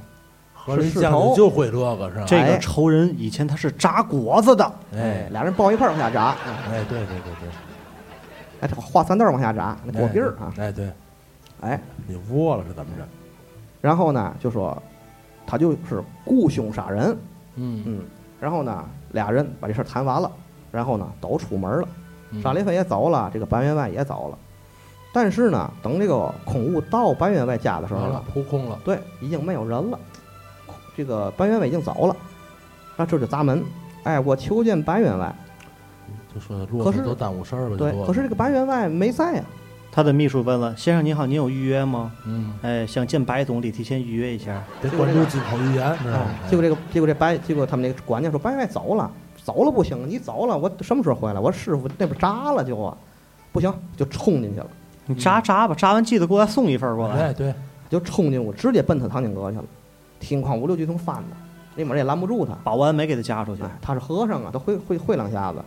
[0.55, 2.25] 合着将是势头军就会这个是吧？
[2.27, 6.37] 这个哎仇人以前他是炸果子的，哎俩人抱一块儿往下炸，
[6.69, 7.49] 哎，对对对对，
[8.61, 10.90] 哎，这画三道儿往下炸，那果篦儿啊，哎对，
[11.61, 13.05] 哎，你窝了是怎么着？
[13.81, 14.81] 然后呢就说
[15.46, 17.16] 他就是雇凶杀人，
[17.57, 18.05] 嗯嗯，
[18.38, 20.31] 然后呢俩人把这事儿谈完了，
[20.70, 21.88] 然后呢都出门了。
[22.33, 24.38] 嗯沙利飞也走了，这个白员外也走了。
[25.12, 29.99] 但是呢，等这个空屋到白员外家的时候了，，扑空了，对，已经没有人了。
[30.96, 32.14] 这个白员外已经走了，
[32.96, 33.64] 那这就砸门。
[34.05, 35.35] 哎，我求见白员外。
[36.35, 39.45] 就说骆可是驼都耽误事儿了，对，可是这个白员外没在呀、
[39.90, 42.12] 他的秘书问了：“先生您好，您有预约吗？
[42.25, 44.62] 嗯，哎，想见白总理，提前预约一下。
[44.81, 46.49] 得关注金口玉言，知道吗哎？
[46.49, 49.11] 结果这个结果这白结果他们那个管家说白员外走了，
[49.43, 51.40] 走了不行，你走了，我什么时候回来？
[51.40, 52.97] 我师傅那边炸了就啊，
[53.51, 54.66] 不行，就冲进去了，
[55.07, 57.16] 你炸炸吧，炸完记得给我送一份过来。
[57.16, 57.53] 哎对，
[57.88, 59.64] 就冲进屋，直接奔他唐景阁去了，
[60.21, 61.37] 听哐五六句通翻的，
[61.75, 62.57] 那门儿也拦不住他。
[62.62, 63.64] 保安没给他夹出去。
[63.64, 65.59] 哎，他是和尚啊，他会会会两下子，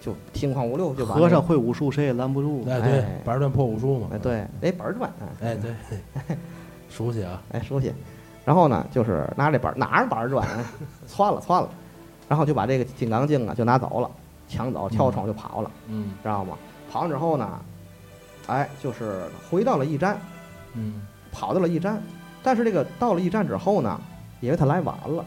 [0.00, 2.64] 就听哐五六就把和尚会武术，谁也拦不住。
[2.68, 6.36] 哎对哎，板砖破武术嘛，哎对，哎板儿转哎哎对，
[6.88, 7.92] 熟悉啊，哎熟悉，
[8.44, 10.64] 然后呢就是拿这板儿拿着板儿转，哎
[11.06, 11.68] 窜了窜了，
[12.28, 14.10] 然后就把这个《金刚经》啊就拿走了，
[14.48, 16.12] 抢走跳窗就跑了，嗯。
[16.22, 16.56] 知道吗？
[16.90, 17.60] 跑了之后呢，
[18.46, 20.18] 哎就是回到了驿站，
[20.74, 21.02] 嗯。
[21.30, 22.02] 跑到了驿站，
[22.42, 24.00] 但是这个到了驿站之后呢，
[24.40, 25.24] 因为他来晚了，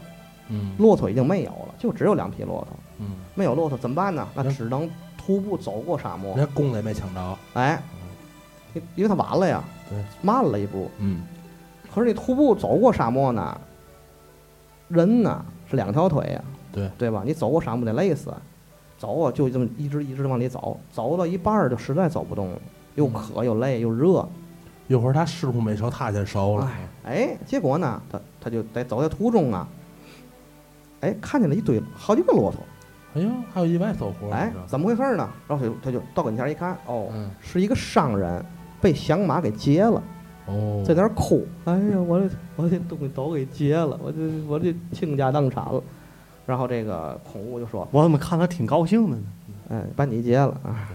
[0.48, 0.74] 嗯。
[0.78, 4.26] 骆驼已经没有了，就只有两匹骆驼，嗯，没有骆驼怎么办呢？
[4.34, 6.34] 那嗯只能徒步走过沙漠。
[6.36, 7.82] 连弓也没抢着，哎，
[8.74, 10.90] 因因为他晚了呀，对，慢了一步。
[10.98, 11.22] 嗯
[11.94, 13.60] 可是你徒步走过沙漠呢，
[14.88, 17.22] 人呢是两条腿呀，对对吧？
[17.24, 18.34] 你走过沙漠得累死，
[18.98, 22.58] 走啊就这么一直一直往里走，走到一半儿就实在走不动了，
[22.96, 24.28] 又渴又累又热。
[24.86, 26.70] 一会儿他师傅没熟，他先熟了，
[27.04, 29.66] 哎，结果呢，他他就在走在途中啊，
[31.00, 32.60] 哎，看见了一堆好几个骆驼，
[33.14, 34.30] 哎呦，还有意外收获。
[34.30, 35.28] 哎怎么回事呢？
[35.48, 38.44] 然后他就他就到跟前一看，哦，嗯，是一个商人
[38.80, 40.02] 被响马给劫了，
[40.46, 45.82] 哦，在那儿哭，哎呀，我这我这东西都给劫了，我这我这倾家荡产了。
[46.46, 49.22] 然后这个孔武就说我怎么看他挺高兴的呢
[49.70, 50.90] ？：“哎，把你劫了啊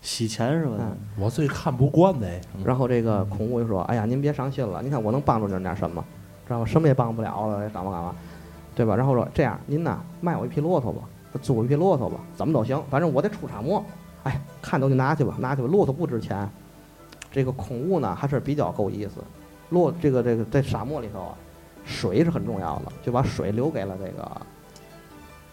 [0.00, 0.76] 洗钱是吧？
[0.80, 2.26] 嗯我最看不惯的。！”
[2.64, 6.02] 然后这个孔武就说：“哎呀，您别伤心了，你看我能帮助您点什么？
[6.46, 6.64] 知道吗？
[6.66, 8.14] 什么也帮不了了，干嘛干嘛，
[8.74, 8.96] 对吧？
[8.96, 11.02] 然后说这样，您呐卖我一匹骆驼吧，
[11.40, 13.84] 租一匹骆驼吧，怎么都行，反正我得出场磨。
[14.22, 16.48] 哎，看东西拿去吧，拿去吧，骆驼不值钱。
[17.30, 19.22] 这个孔物呢还是比较够意思，
[19.70, 21.34] 骆这个这个在沙漠里头啊，
[21.84, 24.30] 水是很重要的，就把水留给了这个。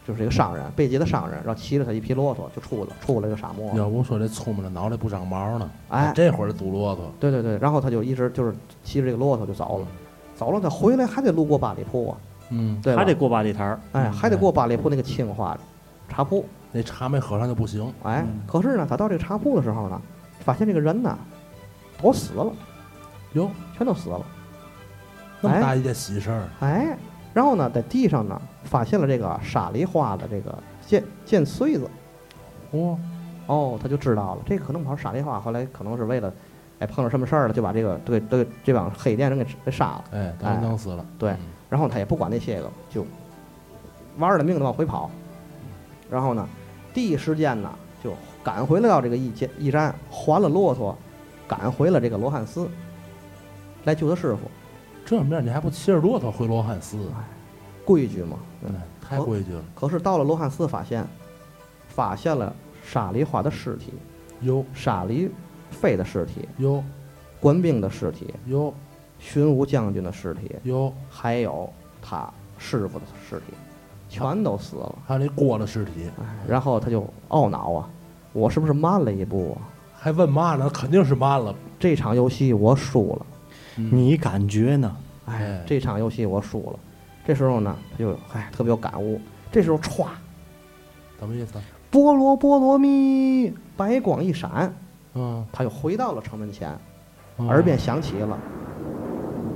[0.08, 3.72] 就是一个商人，贝吉的商人，然后骑着他一匹骆驼就出了出了这个沙漠。
[3.76, 9.88] 要不说这聪明的脑袋不长毛呢，哎这会儿堵骆驼，对对对，然后他就一直就是骑着这个骆驼就走了，
[10.36, 12.18] 走了他回来还得路过八里铺啊，
[12.50, 13.80] 嗯，对还得过八里台儿。
[13.92, 15.58] 哎，嗯还得过八里铺那个青花
[16.12, 17.82] 茶铺，那茶没喝上就不行。
[18.04, 20.02] 哎嗯，可是呢，他到这个茶铺的时候呢，
[20.42, 21.18] 发现这个人呢
[22.02, 22.52] 都死了，
[23.32, 26.98] 哟，全都死了，哎那么大一件喜事儿，哎，
[27.34, 30.54] 然后呢，在地上呢发现了这个沙梨花的这个
[30.86, 31.90] 剑剑穗子，
[32.72, 33.00] 哦，
[33.48, 36.34] 哦，他就知道了，这个可能跑沙梨花，后来可能是为了，
[36.80, 40.04] 哎，碰上什么事儿了，就把这个对对这帮黑店人给给杀了。
[40.12, 41.06] 哎，当然弄死了。
[41.18, 41.38] 对嗯，
[41.70, 43.06] 然后他也不管那些个，就
[44.18, 45.10] 玩了命的往回跑。
[46.12, 46.46] 然后呢，
[46.94, 50.96] 第一时间呢就赶回了到这个驿站，驿站还了骆驼，
[51.48, 52.70] 赶回了这个罗汉寺，
[53.86, 54.42] 来救他师傅。
[55.06, 56.98] 这面你还不骑着骆驼回罗汉寺？
[57.86, 58.38] 规矩嘛。
[58.64, 59.64] 嗯，太规矩了。
[59.74, 61.08] 可是到了罗汉寺，发现
[61.88, 63.94] 发现了沙梨花的尸体，
[64.42, 65.32] 有沙梨
[65.72, 66.84] 飞的尸体，有
[67.40, 68.74] 官兵的尸体，有
[69.18, 71.72] 巡武将军的尸体，有，还有
[72.02, 73.54] 他师傅的尸体，
[74.12, 74.96] 全都死了。
[75.08, 77.90] 还有那锅的尸体，哎，然后他就懊恼啊，
[78.34, 79.72] 我是不是慢了一步啊？
[79.98, 80.70] 还问嘛呢？
[80.70, 81.56] 肯定是慢了。
[81.80, 83.26] 这场游戏我输了，
[83.78, 84.96] 嗯你感觉呢？
[85.26, 86.80] 哎哎，这场游戏我输了。
[87.26, 89.22] 这时候呢，他就哎特别有感悟。
[89.50, 90.06] 这时候歘，
[91.20, 91.54] 什么意思？
[91.90, 94.74] 波罗波罗蜜，白光一闪，
[95.14, 96.78] 嗯，他又回到了城门前，
[97.38, 98.38] 嗯耳边响起了，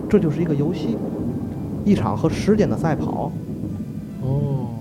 [0.10, 0.98] 这就是一个游戏，
[1.84, 3.32] 一场和时间的赛跑。
[4.22, 4.80] 哦，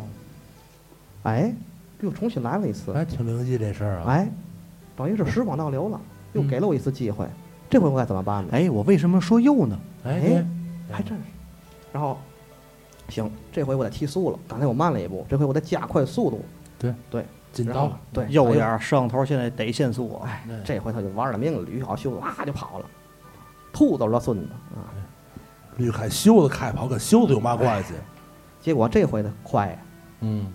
[1.25, 1.55] 哎，
[2.01, 2.93] 又重新来了一次。
[2.93, 4.05] 还挺灵机这事儿啊。
[4.09, 4.29] 哎，
[4.97, 6.01] 等于是时光倒流了，
[6.33, 7.27] 又给了我一次机会。
[7.69, 8.51] 这回我该怎么办呢？
[8.53, 9.79] 哎，我为什么说又呢？
[10.05, 10.47] 哎哎，
[10.93, 11.25] 还真是。
[11.93, 12.19] 然后，
[13.09, 14.39] 行，这回我得提速了。
[14.47, 16.45] 刚才我慢了一步，这回我得加快速度。
[16.79, 20.29] 对对，紧到了，对，右眼摄像头现在得限速啊！
[20.29, 22.87] 哎，这回他就玩了命了，捋好袖子，哇就跑了，
[23.73, 24.91] 兔都是他孙子啊！
[25.79, 27.95] 捋开袖子开跑，跟袖子有嘛关系？
[28.65, 29.79] 结果这回呢，快呀，
[30.21, 30.51] 嗯，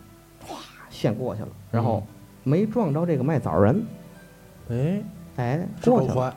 [0.89, 2.03] 先过去了，然后
[2.43, 3.85] 没撞着这个卖枣人，
[4.71, 5.03] 哎，
[5.35, 6.35] 哎，过去了。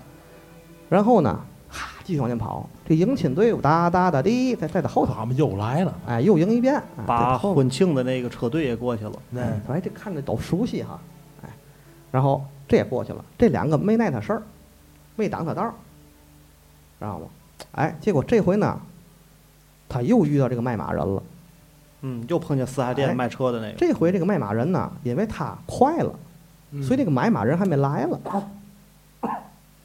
[0.91, 2.69] 然后呢，哈，继续往前跑。
[2.85, 5.99] 这迎亲队伍哒哒哒滴，在在他后头，他们又来了。
[6.07, 9.13] 哎，又迎一遍，哎把婚庆的那个车队也过去了。
[9.67, 11.01] 哎，这看着都熟悉哈，
[11.43, 11.49] 哎，
[12.11, 14.43] 然后这也过去了，这两个没奈他事儿，
[15.17, 15.73] 没挡他道儿，
[16.99, 17.27] 知道吗？
[17.71, 18.79] 哎，结果这回呢，
[19.89, 21.23] 他又遇到这个卖马人了。
[22.03, 23.79] 嗯，又碰见四 S 店哎卖车的那个。
[23.79, 26.13] 这回这个卖马人呢，因为他快了，
[26.73, 28.21] 嗯所以这个买马人还没来了，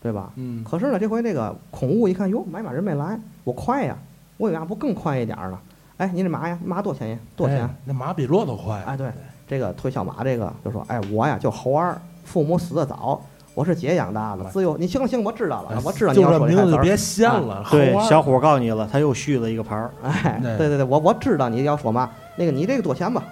[0.01, 0.31] 对吧？
[0.35, 3.97] 嗯，可是呢，这回这个孔武一看，哟，买马人没来，我快呀，
[4.37, 5.59] 我为啥不更快一点儿呢？
[5.97, 7.19] 哎，你这马呀，马多少钱呀？
[7.35, 7.65] 多少钱？
[7.65, 8.81] 哎那马比骆驼快。
[8.83, 9.11] 哎，对，
[9.47, 13.21] 这个推销马这个就说，哎，我呀叫猴儿，父母死的早，
[13.57, 14.77] 我是姐养大的，自由。
[14.77, 16.81] 你行了行，我知道了，我知道你就要这名字就说这台词儿。
[16.83, 17.65] 别闲了。
[17.71, 19.89] 对小伙告诉你了，他又续了一个牌儿。
[20.03, 23.23] 哎，对对对对，我我知道你要说嘛，那个你这个多钱吧？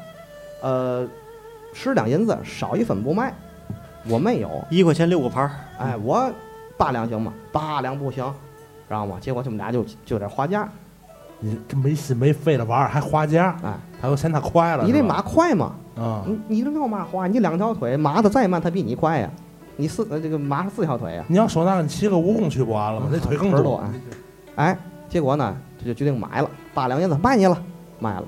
[0.64, 1.08] 呃，
[1.74, 3.32] 十两银子，少一分不卖，
[4.10, 4.50] 我没有。
[4.72, 5.52] 一块钱六个牌儿。
[5.78, 6.28] 哎，我
[6.76, 7.32] 八两行吗？
[7.52, 8.26] 八两不行，
[8.88, 9.18] 知道吗？
[9.22, 10.68] 结果他们俩就就在划价。
[11.40, 14.86] 你这没心没肺的玩意儿还花价，哎，他又嫌他快了。
[14.86, 15.74] 你这马快吗？
[15.96, 17.28] 啊，你你这要马快？
[17.28, 19.30] 你两条腿，马的再慢，它比你快呀。
[19.78, 21.26] 你四呃这个马是四条腿啊。
[21.28, 23.08] 你要说那个，你骑个蜈蚣去不完了吗？
[23.12, 23.84] 那腿更多多。
[24.56, 24.78] 哎，
[25.10, 27.62] 结果呢，他就决定买了，八两银子卖你了，
[28.00, 28.24] 卖了。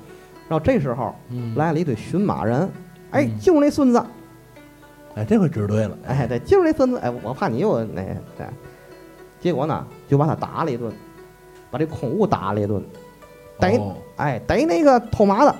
[0.48, 2.70] 然后这时候嗯，来了一堆寻马人，
[3.10, 4.02] 哎，嗯就是那孙子，
[5.14, 5.96] 哎，这回指对了。
[6.06, 8.02] 哎，对，就是那孙子，哎，我怕你又那
[8.36, 8.46] 对。
[9.40, 10.92] 结果呢，就把他打了一顿，
[11.70, 12.82] 把这孔物打了一顿，
[13.58, 15.54] 逮哦，哎，逮那个偷马的。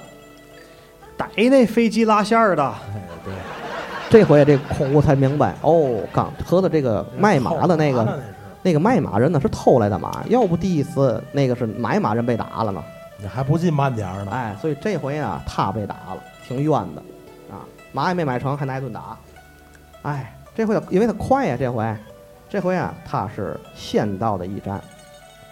[1.16, 2.74] 逮那飞机拉线儿的，
[4.10, 8.20] 这回这孔武才明白，哦，刚合的这个卖马的那个
[8.62, 12.82] 那个卖马人呢是偷来的马，要不第一次那个是买马人被打了呢。
[13.18, 14.30] 你还不进慢点儿呢。
[14.32, 17.02] 哎，所以这回啊，他被打了，挺冤的。
[17.50, 17.60] 啊，
[17.92, 19.18] 马也没买成，还挨顿打。
[20.02, 21.96] 哎，这回他因为他快呀，这回，
[22.48, 24.80] 这回啊，他是先到的驿站，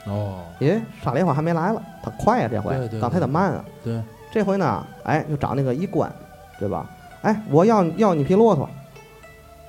[0.06, 3.64] 哦，因为沙梨花还没来了，他快呀，这回对对，刚才他慢啊。
[3.84, 4.00] 对，
[4.32, 6.10] 这回呢，哎，就找那个医官，
[6.58, 6.88] 对吧？
[7.22, 8.68] 哎，我要要你匹骆驼。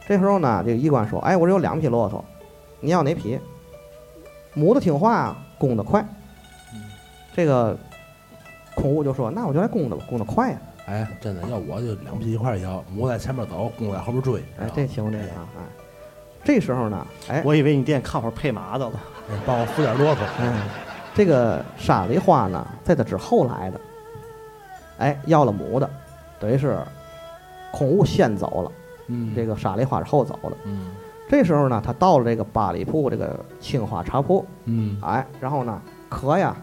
[0.08, 2.24] 这时候呢，这个医官说，哎，我这有两匹骆驼，
[2.80, 3.40] 你要哪匹？
[4.54, 6.02] 母的听话，公的快。
[6.74, 6.82] 嗯
[7.34, 7.78] 这个
[8.76, 10.58] 孔武就说，那我就来公的吧，公的快呀。
[10.86, 14.42] 哎，真的要我就两匹一块儿要，母在前面走，公在后边追。
[14.60, 15.64] 哎，这行这个啊，哎，
[16.44, 18.94] 这时候呢，哎，我以为你店看会儿配马的了。
[19.30, 20.24] 哎帮我扶点骆驼。
[20.40, 20.54] 哎，
[21.14, 23.82] 这个沙梨花呢，在他之后来的，
[25.00, 25.90] 哎，要了母的，
[26.40, 26.80] 等于是
[27.78, 28.72] 孔武先走了，
[29.08, 30.52] 嗯，这个沙梨花是后走的。
[30.64, 30.88] 嗯
[31.30, 36.56] 这时候呢，他到了这个八里铺这个青花茶铺，嗯哎，然后呢，可呀，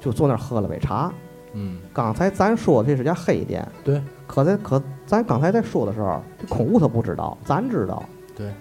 [0.00, 1.12] 就坐那儿喝了杯茶。
[1.52, 8.02] 嗯，刚才咱说这是家黑店，对，可在可咱刚才在说的时候，这孔武他不知道，咱知道。
[8.36, 8.52] 对，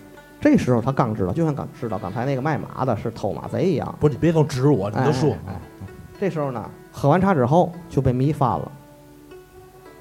[0.41, 3.95] 这时候他刚知道，就像刚知道刚才那个卖马的是偷马贼一样。
[3.99, 5.29] 不是你别总指我，你就说。
[5.29, 5.87] 哎哎哎
[6.19, 8.71] 这时候呢，喝完茶之后就被迷翻了。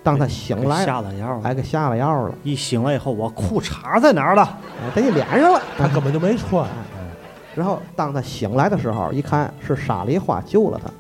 [0.02, 1.40] 当他醒来，下了药了。
[1.44, 4.42] 哎，给下了药了，一醒来以后，我裤衩在哪儿了？
[4.82, 5.60] 哎，在你脸上了。
[5.78, 6.66] 他根本就没穿。
[7.54, 10.90] 然后当他醒来的时候，一看是沙梨花救了他。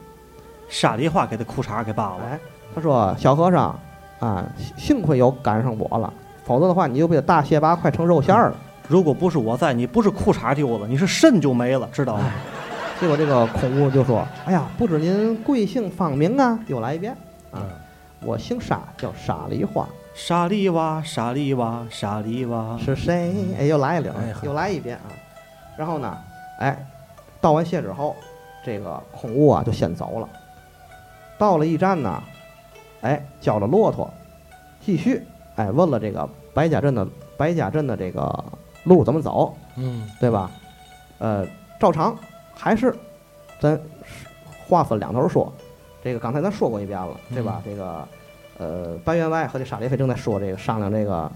[0.68, 2.18] 沙梨花给他裤衩给扒了。
[2.30, 2.38] 哎，
[2.74, 3.78] 他说：“小和尚
[4.20, 4.44] 啊，
[4.76, 6.12] 幸幸亏有赶上我了，
[6.44, 8.56] 否则的话你就被大卸八块成肉馅儿了。
[8.88, 12.24] 如果不是我在，你不是裤衩丢了，你是肾就没了，知道吗？
[13.00, 17.12] 结果这个孔悟就说：“哎呀，不知您贵姓芳名啊？”又来一遍
[17.50, 17.62] 啊，嗯
[18.24, 22.78] 我姓沙，叫沙梨花，沙梨娃，沙梨娃，沙梨娃。
[22.78, 23.34] 是谁？
[23.58, 25.10] 哎，又来一溜哎，又来一遍啊。
[25.76, 26.16] 然后呢，
[26.58, 26.86] 哎，
[27.40, 28.14] 道完谢之后，
[28.64, 30.28] 这个孔武啊就先走了。
[31.38, 32.22] 到了驿站呢，
[33.00, 34.12] 哎，叫了骆驼，
[34.80, 37.06] 继续哎问了这个白家镇的
[37.36, 38.44] 白家镇的这个
[38.84, 40.50] 路怎么走，嗯对吧？
[41.18, 41.46] 呃，
[41.80, 42.16] 照常
[42.54, 42.94] 还是
[43.58, 43.80] 咱
[44.68, 45.52] 话分两头说。
[46.02, 47.62] 这个刚才咱说过一遍了，对吧？
[47.64, 48.06] 这个
[48.58, 51.30] 呃，白员外和这沙烈飞正在说这个商量这个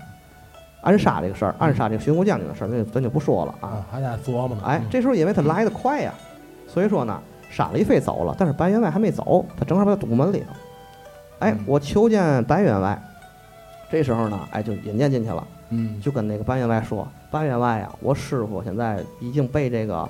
[0.83, 3.69] 暗杀这个事儿，暗杀这个巡抚将军的事儿，那咱就不说了啊。
[3.69, 4.63] 啊，还在琢磨呢。
[4.65, 6.13] 哎，嗯这时候因为他来的快呀，
[6.67, 10.47] 所以说呢，沙利飞走了，但是白员外还没走，他正好把他堵门里头。
[11.39, 13.01] 哎嗯，我求见白员外。
[13.89, 20.09] 这时候呢，哎，就引荐进去了，嗯，就跟那个白员外说：“白员外呀，我师傅现在已经被这个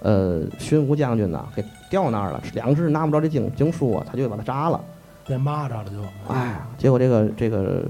[0.00, 4.80] 呃巡抚将军呢给调那儿了，两只拿不着这经经书啊，他就把它扎了。
[5.26, 6.32] 变蚂蚱了就。
[6.32, 7.84] 哎，结果这个这个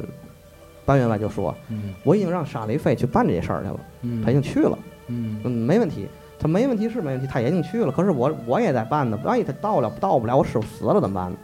[0.84, 6.06] 班员外就说：嗯我已经让沙雷飞去办这事儿去了，嗯，他已经去了。”嗯嗯，没问题，
[6.38, 7.90] 他没问题是没问题，他已经去了。
[7.90, 11.36] 可是我我也在办呢，万一他到了到不了，我师傅死了怎么办呢？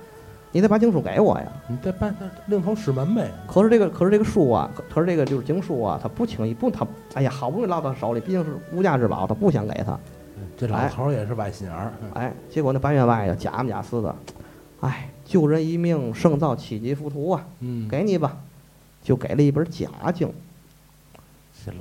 [0.53, 1.47] 你得把经书给我呀。
[1.67, 2.15] 你再办
[2.47, 3.31] 另投师门呗。
[3.47, 9.99] 可是这个可是这个书啊，可可是这个就是经书啊，他不轻易不他，哎呀，好不容易落到手里，毕竟是无价之宝，他不想给他。
[10.67, 11.93] 这老头儿也是歪心眼儿。
[12.15, 14.15] 哎，结果那白员外呀，假模假式的，
[14.81, 18.37] 哎，救人一命胜造七级浮屠啊，嗯，给你吧，
[19.03, 20.33] 就给了一本假经，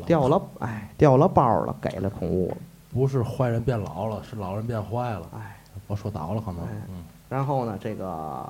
[0.05, 2.57] 掉了，哎，掉了包了，给了孔武了，
[2.93, 5.27] 不是坏人变老了，是老人变坏了。
[5.35, 5.57] 哎。
[5.87, 6.63] 我说倒了可能。
[6.65, 8.47] 哎嗯然后呢，这个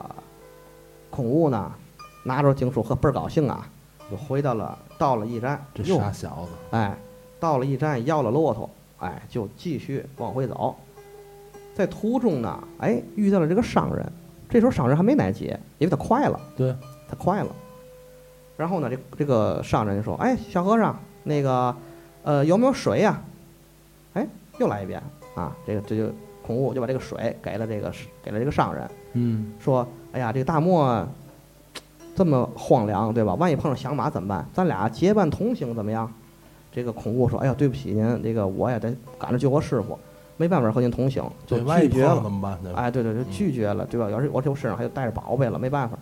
[1.09, 1.71] 孔悟呢，
[2.25, 3.65] 拿着经书和倍儿高兴啊，
[4.11, 6.51] 就回到了到了驿站，这傻小子。
[6.71, 6.93] 哎，
[7.39, 8.69] 到了驿站要了骆驼，
[9.03, 10.75] 哎，就继续往回走。
[11.75, 14.05] 在途中呢，哎，遇到了这个商人，
[14.49, 16.73] 这时候商人还没来接，因为他快了，对，
[17.09, 17.49] 他快了。
[18.55, 21.75] 然后呢，这这个商人就说：“哎，小和尚，那个，
[22.21, 23.19] 呃，有没有水呀、
[24.13, 24.27] 哎，
[24.59, 25.01] 又来一遍
[25.33, 26.13] 啊，这个这就
[26.45, 27.91] 孔武就把这个水给了这个
[28.23, 28.89] 给了这个商人。
[29.13, 31.07] 嗯说：“哎呀，这个大漠
[32.15, 33.33] 这么荒凉，对吧？
[33.33, 34.47] 万一碰上响马怎么办？
[34.53, 36.09] 咱俩结伴同行怎么样？”
[36.73, 39.97] 这个孔武说：“哎呀，对不起您，这个我也得赶着救我师傅，
[40.37, 42.07] 没办法和您同行，就拒绝了。
[42.09, 42.57] 碰了怎么办？
[42.63, 42.81] 对吧？
[42.81, 44.09] 哎，对对，就拒绝了，对吧？
[44.09, 45.97] 要是我这我身上还有带着宝贝了，没办法，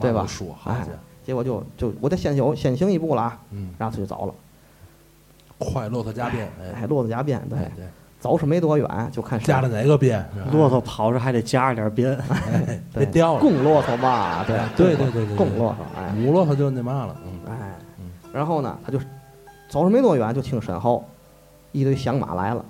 [0.00, 0.26] 对吧
[0.66, 0.86] 哎，
[1.24, 4.34] 结果就就我得先行先行一步了啊，嗯，然后他就走了。
[5.58, 7.84] 快骆驼加鞭，哎，哎，骆驼加鞭，对，对，
[8.18, 10.22] 走是没多远，就看加了哪个鞭？
[10.52, 12.18] 骆驼跑着还得夹着点鞭，
[12.94, 13.40] 别掉了。
[13.40, 17.16] 公骆驼嘛，对对对对对，公骆驼，哎，母骆驼就那嘛了。
[17.24, 18.98] 嗯哎嗯，然后呢，他就
[19.70, 21.02] 走着没多远，就听身后
[21.72, 22.62] 一堆响马来了，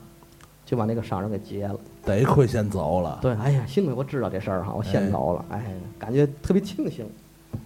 [0.65, 1.75] 就把那个商人给劫了。
[2.05, 3.19] 得亏先走了。
[3.21, 5.65] 对，哎呀，幸亏我知道这事儿哈，我先走了，哎，
[5.99, 7.05] 感觉特别庆幸。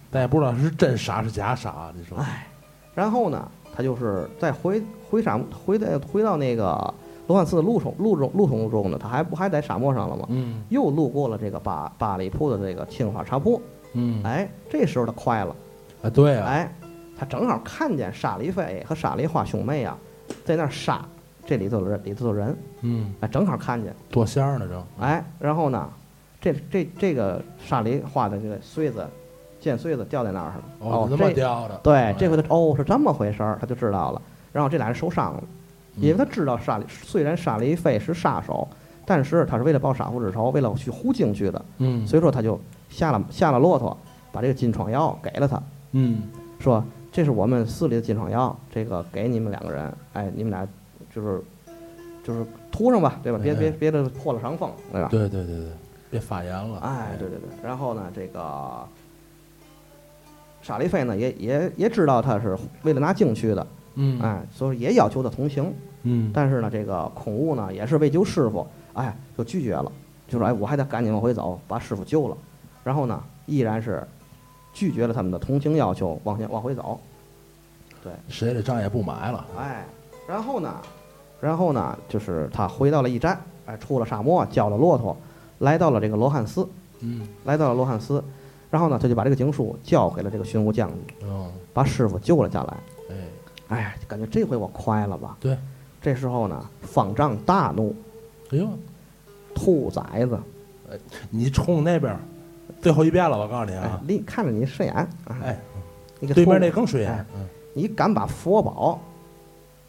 [0.09, 2.17] 但也不知道是真傻是假傻，你说？
[2.17, 2.47] 哎，
[2.95, 6.93] 然后呢，他就是再回回沙回到回到那个
[7.27, 10.25] 罗汉寺的路中路中路途中呢，他还不还在沙漠上了吗？
[10.29, 13.61] 嗯又路过了这个八八里铺的这个青花茶铺，
[13.93, 15.55] 嗯，哎，这时候他快了，
[16.03, 16.75] 啊，对啊，哎，
[17.17, 19.97] 他正好看见沙梨飞和沙梨花兄妹啊，
[20.43, 21.03] 在那儿杀
[21.45, 25.89] 这里头的人里头的人，嗯，哎，正好看见，剁馅儿呢正，哎，然后呢，
[26.41, 29.05] 这这这个沙梨花的这个穗子，
[29.59, 30.63] 剑穗子掉在那儿了。
[30.79, 34.21] 哦，这么这掉的，对哎，这回他哦是这么回事儿，他就知道了。
[34.51, 35.43] 然后这俩人受伤了，
[35.97, 38.67] 因为他知道沙梨虽然沙梨飞是杀手，
[39.05, 42.59] 但是他是为了报杀父之仇，为了去护京去的，嗯，所以说他就
[42.89, 43.95] 下了下了骆驼，
[44.31, 45.61] 把这个金疮药给了他，
[45.91, 46.23] 嗯，
[46.59, 46.83] 说
[47.15, 50.67] 这是我们寺里的金疮药，这个给你们两个人，哎，你们俩
[51.09, 51.41] 就是
[52.25, 53.39] 就是涂上吧，对吧？
[53.41, 55.07] 别哎别别的破了伤风，对吧？
[55.09, 55.69] 对对对对，
[56.11, 57.47] 别发炎了，哎，对对对。
[57.63, 58.85] 然后呢，这个
[60.61, 65.73] 沙利菲呢，也也也知道他是为了拿经去的，嗯，哎，所以也要求他同行。
[66.03, 69.89] 嗯，但是呢，这个孔悟呢，也是为救师傅，哎，就拒绝了，
[70.27, 72.35] 就说哎，我还得赶紧往回走，把师傅救了。
[72.83, 74.05] 然后呢，依然是
[74.75, 76.99] 拒绝了他们的同情要求，往前往回走。
[78.03, 79.83] 对谁的账也不买了，哎，
[80.27, 80.71] 然后呢，
[81.41, 85.17] 然后呢，就是他回到了驿站，哎，出了沙漠，交了骆驼，
[85.59, 86.67] 来到了这个罗汉寺，
[86.99, 88.23] 嗯，来到了罗汉寺，
[88.69, 92.77] 然后呢，他就把这个经书交给了这个巡抚将军，哦，把师傅救了下来。
[93.09, 93.15] 哎，
[93.69, 95.37] 哎，感觉这回我快了吧？
[95.39, 95.57] 对。
[96.01, 97.95] 这时候呢，方丈大怒，
[98.51, 98.69] 哎呦，
[99.55, 100.39] 兔崽子！
[101.31, 102.19] 你冲那边儿
[102.85, 104.95] 最后一遍了，我告诉你哎啊，，你看着你顺眼，
[105.43, 105.59] 哎，
[106.19, 107.25] 那个对面那更顺眼
[107.73, 109.01] 你敢把佛宝、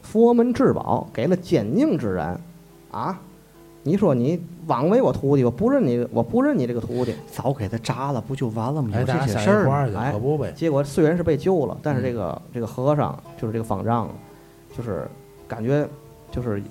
[0.01, 2.41] 佛门至宝给了奸佞之人，
[2.91, 3.21] 啊？
[3.83, 7.15] 你说你枉为我徒弟，我不认你，我不认你这个徒弟。
[7.31, 8.89] 早给他炸了，不就完了吗？
[9.07, 14.09] 这些事儿哎可不呗，结果虽然是被救了，但是嗯这个、这个和尚就是这个方丈，
[14.75, 15.07] 就是
[15.47, 15.87] 感觉
[16.31, 16.63] 就是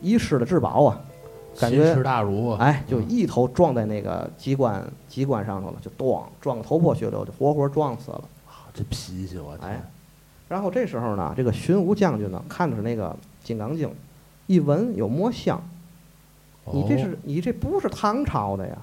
[0.00, 0.98] 遗失了至宝啊，
[1.58, 1.94] 感觉
[2.58, 8.24] 哎，就一头撞在那个机关机关上头了，就咣撞个头破血流，就活活撞死了。
[8.74, 9.82] 这脾气我哎天，
[10.48, 13.08] 然后这时候呢，这个寻武将军呢，看着那个
[13.42, 13.88] 《金刚经》，
[14.46, 15.60] 一闻有墨香，
[16.72, 18.76] 你这哦是你这不是唐朝的呀？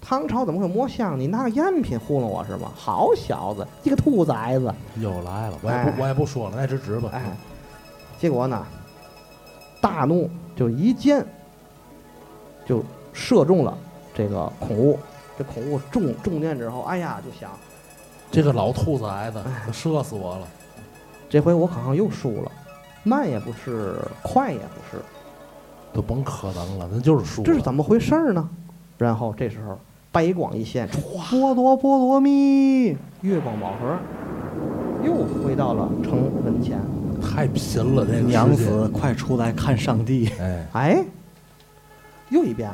[0.00, 1.18] 唐朝怎么会有墨香？
[1.18, 2.70] 你拿个赝品糊弄我是吗？
[2.76, 4.72] 好小子，你个兔崽子！
[5.00, 7.36] 又来了，我也哎不我也不说了，那直直吧，哎，
[8.16, 8.64] 结果呢，
[9.80, 11.26] 大怒，就一箭
[12.66, 13.76] 就射中了
[14.12, 14.98] 这个孔物。
[15.38, 17.50] 这孔物中中箭之后，哎呀，就想
[18.30, 19.38] 这个老兔崽子
[19.70, 20.48] 射死我了，
[21.28, 22.50] 这回我好像又输了，
[23.02, 25.02] 慢也不是，快也不是，
[25.92, 28.48] 都甭可能了，那就是输了，这是怎么回事儿呢？
[28.96, 29.78] 然后这时候
[30.10, 33.98] 白光一现，波罗波罗蜜，月光宝盒
[35.04, 35.12] 又
[35.44, 36.80] 回到了城门前。
[37.20, 40.30] 太贫了，这个娘子，快出来看上帝！
[40.40, 41.04] 哎，哎，
[42.30, 42.70] 又一遍，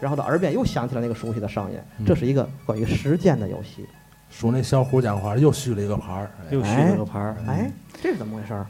[0.00, 1.78] 然后他耳边又响起了那个熟悉的声音。
[1.98, 3.86] 嗯这是一个关于时间的游戏。
[4.30, 7.70] 说那小虎讲话又续了一个牌儿，哎又续了一个牌儿，哎，
[8.02, 8.66] 这是怎么回事儿？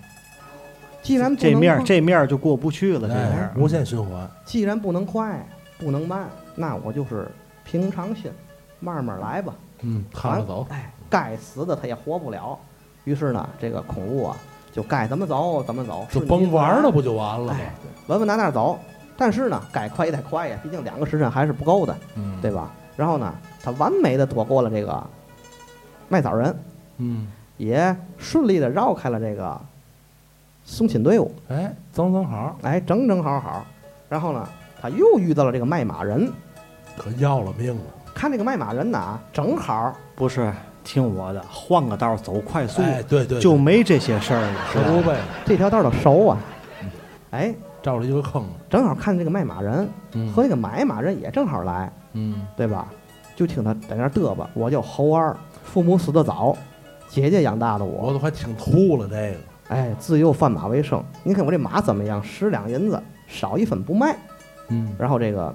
[1.02, 5.44] 既然这面儿这面儿就过不去了，这面无限循环，既然不能快，
[5.78, 7.28] 不能慢，那我就是
[7.64, 8.30] 平常心，
[8.78, 9.54] 慢慢来吧。
[9.82, 12.58] 嗯，看着走，哎，该死的他也活不了。
[13.04, 14.36] 于是呢，这个恐怖啊，
[14.72, 17.56] 就该怎么走怎么走，就甭玩了，不就完了吗？
[17.60, 17.72] 哎，
[18.08, 18.78] 稳稳当当走。
[19.20, 22.70] 但是呢，该快也得快呀，毕竟两个时辰还是不够的，嗯，对吧？
[22.96, 25.04] 然后呢，他完美的躲过了这个
[26.08, 26.56] 卖枣人，
[26.98, 29.60] 嗯，也顺利的绕开了这个
[30.64, 33.66] 送亲队伍，哎，正正好，哎，整整好好。
[34.08, 34.48] 然后呢，
[34.80, 36.30] 他又遇到了这个卖马人，
[36.96, 37.82] 可要了命了，
[38.14, 40.52] 看这个卖马人呐，正好不是
[40.82, 43.40] 听我的，换个道走快速，哎，对对，对。
[43.40, 46.38] 就没这些事儿了，可不呗，这条道儿都熟啊。
[46.82, 46.90] 嗯，
[47.32, 47.54] 哎，
[47.88, 50.30] 照了一个坑，正好看见这个卖马人嗯。
[50.30, 52.88] 和那个买马人也正好来，嗯，对吧？
[53.34, 55.34] 就听他在那儿嘚吧，我叫猴二，
[55.64, 56.54] 父母死得早，
[57.08, 61.02] 姐姐养大的我，我都快听吐了这个，哎，自幼贩马为生。
[61.22, 62.22] 你看我这马怎么样？
[62.22, 64.14] 十两银子，少一分不卖。
[64.68, 65.54] 嗯，然后这个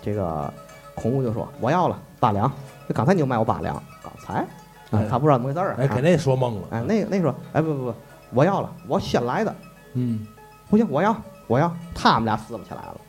[0.00, 0.50] 这个
[0.94, 2.50] 孔武就说我要了八两，
[2.86, 4.34] 那刚才你就卖我八两，刚才？
[4.40, 4.46] 啊
[4.92, 5.06] 哎。
[5.10, 5.76] 他不知道怎么回事儿啊。
[5.80, 7.94] 哎，给那说懵了，哎那那说哎不不不，
[8.32, 9.54] 我要了，我先来的，
[9.92, 10.26] 嗯，
[10.70, 11.14] 不行，我要
[11.46, 13.00] 我要，他们俩撕不起来了。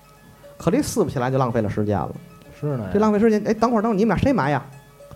[0.58, 2.12] 可这撕不起来就浪费了时间了，
[2.60, 3.42] 是呢，这浪费时间。
[3.46, 4.64] 哎，等会儿等会儿，你们俩谁买呀？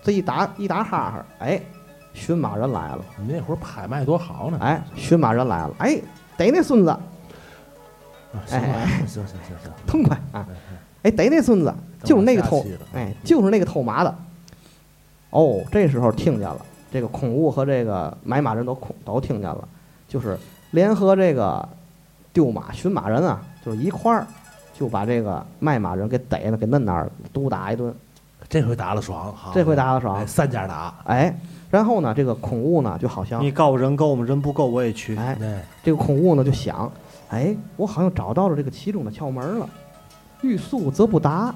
[0.04, 1.62] 这一打一打哈哈，哎，
[2.14, 6.00] 驯马人来了，你那会儿拍卖多好呢，哎，驯马人来了，哎，
[6.38, 7.02] 逮那孙子，啊
[8.46, 10.48] 行行行行行行，痛快啊！
[11.02, 14.14] 哎逮那孙子，就是那个偷哎，就是那个偷马的。
[15.30, 16.60] 哦，这时候听见了，
[16.92, 19.68] 这个孔物和这个买马人都恐都听见了，
[20.08, 20.38] 就是
[20.72, 21.68] 联合这个
[22.34, 24.26] 丢马寻马人啊，就是一块儿
[24.74, 27.94] 就把这个卖马人给逮了，给摁那儿了，毒打一顿。
[28.48, 31.36] 这回打了爽，好，这回打得爽哎三家打，哎，
[31.70, 34.26] 然后呢，这个孔物呢就好像你告人够吗？
[34.26, 35.16] 人不够我也去。
[35.18, 36.92] 哎，哎，这个孔物呢就想，
[37.30, 39.70] 哎，我好像找到了这个其中的窍门了。
[40.42, 41.54] 欲速则不达，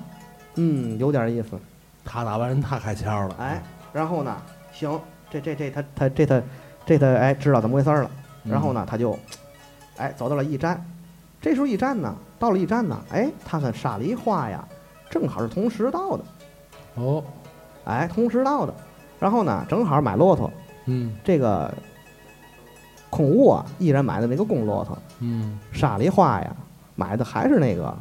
[0.55, 1.57] 嗯，有点意思。
[2.05, 4.35] 他打完人他开窍了，哎，然后呢，
[4.71, 4.99] 行，
[5.31, 6.41] 这这这他他这他
[6.85, 8.11] 这他哎知道怎么回事儿了。
[8.43, 9.17] 嗯然后呢，他就
[9.97, 10.83] 哎走到了驿站。
[11.41, 14.65] 这时候驿站呢，到了驿站呢，哎，他和沙梨花呀
[15.09, 16.23] 正好是同时到的，
[16.95, 17.23] 哦，
[17.83, 18.73] 哎，同时到的。
[19.19, 20.49] 然后呢，正好买骆驼，
[20.85, 21.73] 嗯这个
[23.09, 26.55] 孔悟啊，依然买的那个公骆驼，嗯沙梨花呀
[26.95, 27.93] 买的还是那个，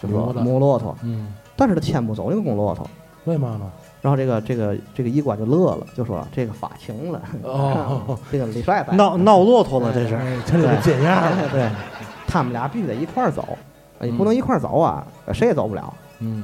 [0.00, 2.88] 就是母骆驼，嗯，但是他牵不走那个公骆驼。
[3.24, 3.70] 为嘛呢？
[4.02, 10.16] 然后这个这个这个医馆就乐了，就说这个法情了，哦， 这个李帅在闹闹骆驼了，这是。
[10.16, 11.70] 哎这个见样了，对，
[12.26, 13.56] 他们俩必须得一块儿走，
[14.00, 16.42] 你不能一块儿走啊，谁也走不了，嗯，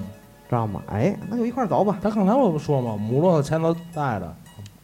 [0.48, 0.80] 知道吗？
[0.86, 1.98] 哎，那就一块儿走吧。
[2.00, 2.96] 他刚才我不说吗？
[2.96, 4.32] 母骆驼前头带着，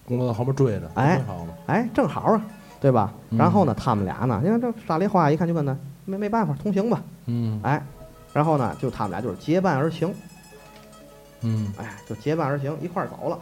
[0.05, 2.43] 公骆驼后面追着，哎挺好嘛，哎，正好啊，
[2.81, 3.13] 对吧？
[3.31, 7.01] 嗯然后呢，他们俩呢，你看这沙梨花一看就跟他没没办法，同行吧。
[7.27, 7.81] 嗯哎，
[8.33, 10.13] 然后呢，就他们俩就是结伴而行，
[11.45, 13.39] 嗯哎，就结伴而行，一块儿走了，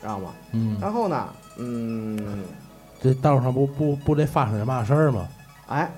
[0.00, 0.30] 知道吗？
[0.52, 2.44] 嗯，然后呢，嗯，
[3.00, 5.26] 这道上不不不得发生点嘛事儿吗？
[5.68, 5.90] 哎，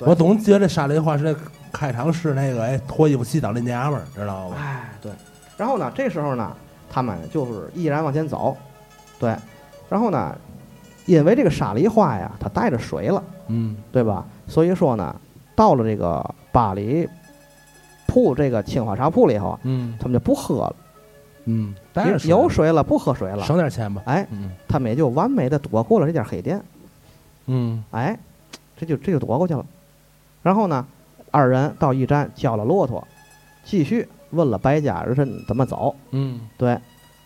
[0.00, 1.34] 我总觉得这沙梨花是那
[1.72, 4.56] 开场是那个哎脱衣服洗澡那娘们儿，知道吗？
[4.58, 5.10] 哎，对。
[5.56, 6.54] 然后呢，这时候呢，
[6.90, 8.56] 他们就是毅然往前走，
[9.18, 9.34] 对。
[9.88, 10.36] 然后呢，
[11.06, 14.24] 因为这个沙梨花呀，它带着水了，嗯对吧？
[14.48, 15.14] 所以说呢，
[15.54, 17.08] 到了这个巴黎
[18.14, 20.76] 铺这个青花茶铺里头啊，嗯他们就不喝了，
[21.46, 23.42] 嗯，有有水了，不喝水了。
[23.42, 24.00] 省点钱吧。
[24.06, 26.62] 哎，嗯他们也就完美的躲过了这家黑店。
[27.46, 28.16] 嗯哎，
[28.76, 29.66] 这就这就躲过去了。
[30.44, 30.86] 然后呢，
[31.32, 33.04] 二人到驿站叫了骆驼，
[33.64, 35.96] 继续问了白家人怎么走。
[36.12, 36.78] 嗯对，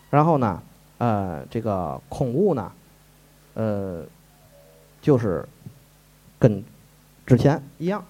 [0.09, 0.59] 然后呢，
[0.97, 2.71] 呃，这个空悟呢，
[3.53, 4.03] 呃，
[5.03, 5.47] 就是
[6.39, 6.63] 跟
[7.27, 8.03] 之前一样，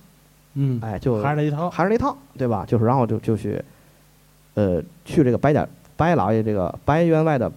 [0.62, 1.70] 嗯，哎，就还是那一套。
[1.70, 2.66] 还是那一套，对吧？
[2.68, 3.64] 就是然后就就去，
[4.56, 7.50] 呃，去这个白家白老爷这个白员外的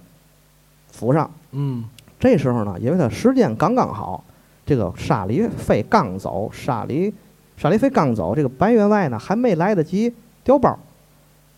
[0.92, 1.28] 府上。
[1.50, 1.84] 嗯
[2.20, 4.22] 这时候呢，因为他时间刚刚好，
[4.64, 7.12] 这个沙梨飞刚走，沙梨
[7.56, 10.78] 沙梨飞刚走，这个白员外呢还没来得及调包，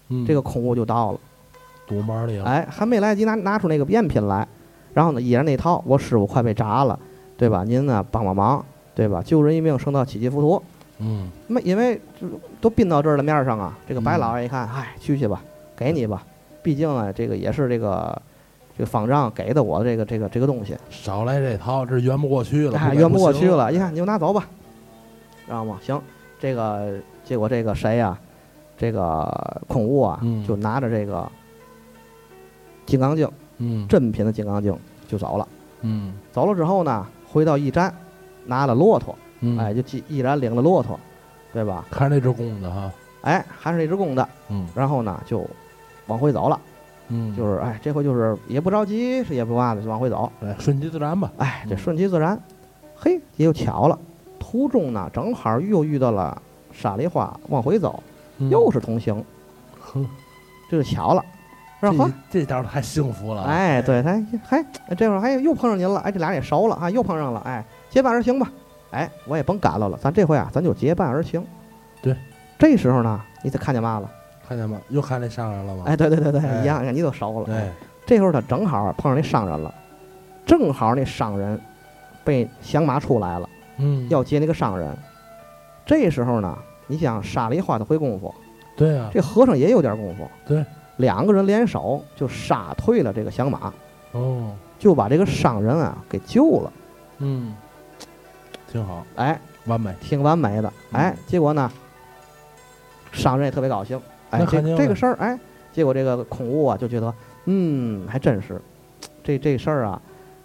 [0.09, 1.21] 嗯，这个空物就到了。
[1.87, 2.47] 堵门里了。
[2.47, 4.49] 哎，还没来得及拿拿出那个赝品来，
[4.95, 6.99] 然后呢，依然那套，我师傅快被炸了，
[7.37, 7.65] 对吧？
[7.65, 8.65] 您呢帮帮忙，
[8.95, 9.23] 对吧？
[9.23, 10.63] 救人一命胜造七级浮屠。
[11.05, 12.27] 嗯没，因为就
[12.61, 15.43] 都逼到这儿的面儿上啊，这个白嗯老爷一看，哎，去去吧，
[15.77, 16.25] 给你吧，
[16.63, 18.21] 毕竟啊，这个也是这个
[18.77, 24.49] 这个方丈给的我这个这个这个东西，少来这套，这圆不过去了，圆不过去了，一看你就拿走吧，
[25.47, 25.79] 知道吗？
[25.83, 26.01] 行，
[26.41, 28.19] 这个结果这个谁呀、
[28.79, 31.31] 这个孔物啊，嗯就拿着这个
[32.87, 33.29] 金刚经。
[33.59, 34.77] 嗯正品的金刚经
[35.07, 35.47] 就走了。
[35.83, 37.95] 嗯走了之后呢，回到驿站，
[38.47, 40.99] 拿了骆驼，嗯，哎，就既依然领了骆驼，
[41.53, 41.85] 对吧？
[41.91, 42.91] 看那只公的哈。
[43.21, 45.47] 哎，还是那只公的，嗯然后呢就
[46.07, 46.59] 往回走了，
[47.09, 50.31] 嗯，就是哎，这回就是也不着急，是也不嘛的，就往回走。
[50.43, 51.31] 哎，顺其自然吧。
[51.39, 52.41] 哎，这嗯顺其自然。
[52.97, 53.99] 嘿，也就巧了，
[54.39, 56.41] 途中呢正好又遇到了
[56.73, 58.03] 沙梨花，往回走，
[58.39, 59.23] 嗯又是同行，
[59.81, 60.07] 哼，
[60.71, 61.23] 这就巧了。
[61.81, 62.11] 是吧？
[62.31, 63.43] 这这倒是太幸福了。
[63.43, 64.65] 哎，对，他还
[64.97, 68.51] 这会儿还又碰上您了，哎，这俩人也熟了啊，又碰上了，哎，结伴而行吧，
[68.95, 71.45] 哎，我也甭赶了了，咱这回啊，咱就结伴而行。
[72.01, 72.17] 对，
[72.59, 74.11] 这时候呢，你得看见嘛了？
[74.47, 74.81] 看见嘛？
[74.89, 75.85] 又看那商人了吗？
[75.87, 77.53] 哎，对对对对，哎一样，你都熟了。
[77.53, 77.73] 哎，
[78.07, 79.75] 这时候他正好碰上那商人了，
[80.47, 81.61] 正好那商人
[82.23, 84.97] 被响马出来了，嗯，要接那个商人。
[85.87, 88.35] 这时候呢，你想沙梨花的会功夫，
[88.77, 90.65] 对啊，这和尚也有点功夫，对，
[90.99, 93.73] 两个人联手就杀退了这个响马，
[94.13, 96.73] 哦，就把这个商人啊给救了。
[97.19, 97.55] 嗯，
[98.75, 99.95] 挺好，哎，完美。
[100.01, 100.73] 挺完美的。
[100.91, 101.71] 哎嗯，结果呢，
[103.13, 104.01] 商人也特别高兴。
[104.31, 105.39] 哎，这这个事儿，哎，
[105.73, 107.15] 结果这个空物啊就觉得，
[107.45, 108.61] 嗯，还真是，
[109.23, 110.03] 这这事儿啊，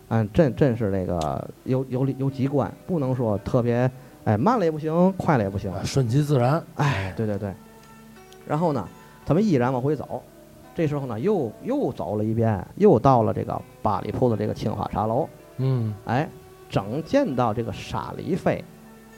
[0.09, 3.89] 嗯，真真是那个有有有机关，不能说特别，
[4.25, 5.73] 哎，慢了也不行，快了也不行。
[5.83, 6.63] 顺其自然。
[6.75, 7.51] 哎，对对对。
[8.45, 8.87] 然后呢，
[9.25, 10.21] 他们依然往回走。
[10.75, 15.27] 这时候呢，又又走了一遍，又到了这个八里铺的这个青花茶楼。
[15.57, 16.29] 嗯哎，
[16.69, 18.63] 正见到这个沙梨飞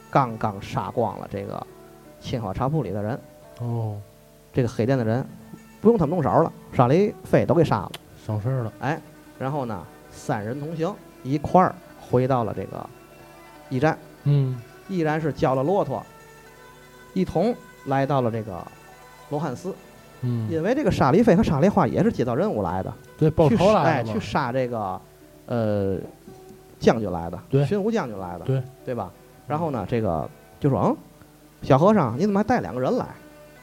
[0.10, 1.66] 刚刚杀光了这个
[2.20, 3.20] 青花茶铺里的人，
[3.60, 4.00] 哦，
[4.54, 5.26] 这个黑店的人
[5.82, 7.92] 不用他们动手了，沙梨飞都给杀了。
[8.26, 8.74] 省事儿了。
[8.80, 9.00] 哎，
[9.38, 10.94] 然后呢，三人同行
[11.24, 12.90] 一块儿回到了这个
[13.70, 16.06] 驿站，嗯依然是交了骆驼，
[17.14, 18.66] 一同来到了这个
[19.30, 19.74] 罗汉寺。
[20.22, 24.20] 嗯，因为这个沙利飞和沙利花也是接到任务来的，对，报去仇来了嘛杀哎去。
[24.20, 25.02] 杀这个
[25.48, 25.98] 呃
[26.82, 29.10] 将军来的，对巡抚将军来的，对对吧？
[29.48, 30.30] 然后呢，这个
[30.60, 30.98] 就说嗯，
[31.62, 33.06] 小和尚你怎么还带两个人来？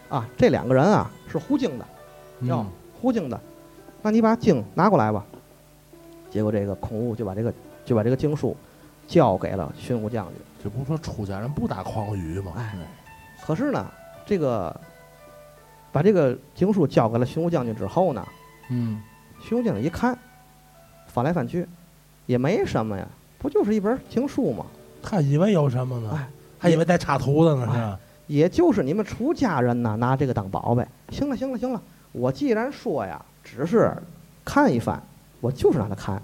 [0.08, 1.84] 啊，这两个人啊是胡经的，
[2.42, 2.66] 哟嗯，
[2.98, 3.38] 护经的，
[4.00, 5.26] 那你把经拿过来吧。
[6.30, 7.52] 结果这个孔武就把这个
[7.84, 8.56] 就把这个经书
[9.06, 10.34] 交给了巡抚将军。
[10.62, 12.52] 这不是说出家人不打诳语吗？
[12.56, 12.74] 哎
[13.44, 13.86] 可是呢，
[14.26, 14.78] 这个
[15.90, 18.26] 把这个经书交给了巡抚将军之后呢，
[18.70, 19.02] 嗯，
[19.40, 20.16] 巡抚将军一看，
[21.06, 21.66] 翻来翻去，
[22.28, 23.04] 也没什么呀，
[23.38, 24.64] 不就是一本情书吗？
[25.02, 26.28] 他以为有什么呢哎？
[26.58, 27.98] 还以为带插图的呢，是吧？
[28.26, 30.86] 也就是你们出家人呐，拿这个当宝贝。
[31.10, 31.80] 行了，行了，行了，
[32.12, 33.90] 我既然说呀，只是
[34.44, 35.02] 看一番，
[35.40, 36.20] 我就是让他看，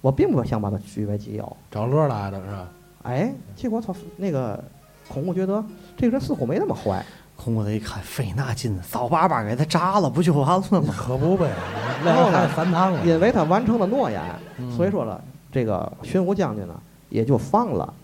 [0.00, 1.56] 我并不想把他据为己有。
[1.70, 2.68] 找乐来的是吧？
[3.02, 4.62] 哎，结果他那个
[5.08, 5.62] 孔武觉得
[5.96, 7.04] 这个人似乎没那么坏，
[7.36, 10.94] 孔武他一看，费那劲，早巴巴给他炸了，不就完了吗？
[10.96, 11.50] 可不呗，
[12.02, 13.04] 然后三趟了。
[13.04, 14.22] 因为他完成了诺言，
[14.58, 15.22] 嗯所以说了，
[15.52, 16.74] 这个巡抚将军呢
[17.10, 17.94] 也就放了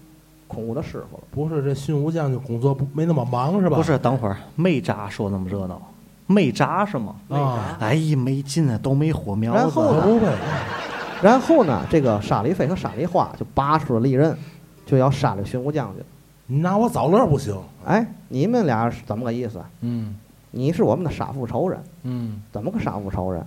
[0.46, 1.22] 孔武的师傅了。
[1.32, 3.76] 不是这训武将军工作不没那么忙是吧？
[3.76, 5.80] 不是，等会儿没炸说那么热闹，
[6.26, 7.16] 没炸是吗？
[7.30, 9.58] 啊，哎呀，没劲啊，都没火苗子。
[9.58, 10.32] 然后呢。
[11.20, 14.38] 然后呢，这个沙里飞和沙里花就拔出了利刃，
[14.86, 16.04] 就要杀这个巡抚将军。
[16.46, 17.56] 你拿我找乐不行。
[17.84, 19.60] 哎，你们俩是怎么个意思？
[19.80, 20.16] 嗯
[20.52, 23.44] 你是我们的杀父仇人，嗯，怎么个杀父仇人？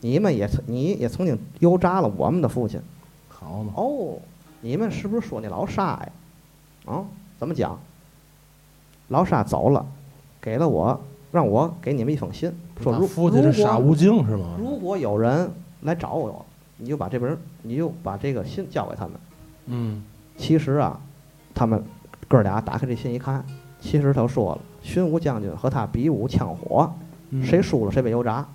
[0.00, 2.78] 你们也曾，你也曾经油炸了我们的父亲。
[3.42, 3.72] 好嘛。
[3.76, 4.18] 哦，
[4.60, 6.08] 你们是不是说那老沙呀？
[6.86, 7.04] 啊，
[7.38, 7.78] 怎么讲？
[9.08, 9.84] 老沙走了，
[10.40, 10.98] 给了我，
[11.30, 14.56] 让我给你们一封信，说他如如果无尽是吗？
[14.58, 15.50] 如果有人
[15.82, 16.44] 来找我，
[16.78, 19.12] 你就把这本，你就把这个信交给他们。
[19.66, 20.02] 嗯，
[20.36, 20.98] 其实啊，
[21.54, 21.84] 他们
[22.26, 23.44] 哥俩打开这信一看，
[23.80, 26.90] 其实他说了，巡武将军和他比武枪火，
[27.30, 28.46] 嗯谁输了谁被油炸。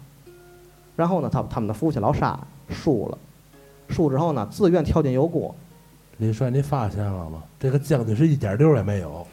[0.96, 3.18] 然后呢，他他们的父亲老沙输了，
[3.90, 5.54] 输之后呢，自愿跳进油锅。
[6.18, 7.44] 李帅，你发现了吗？
[7.60, 9.26] 这个将军是一点溜儿也没有。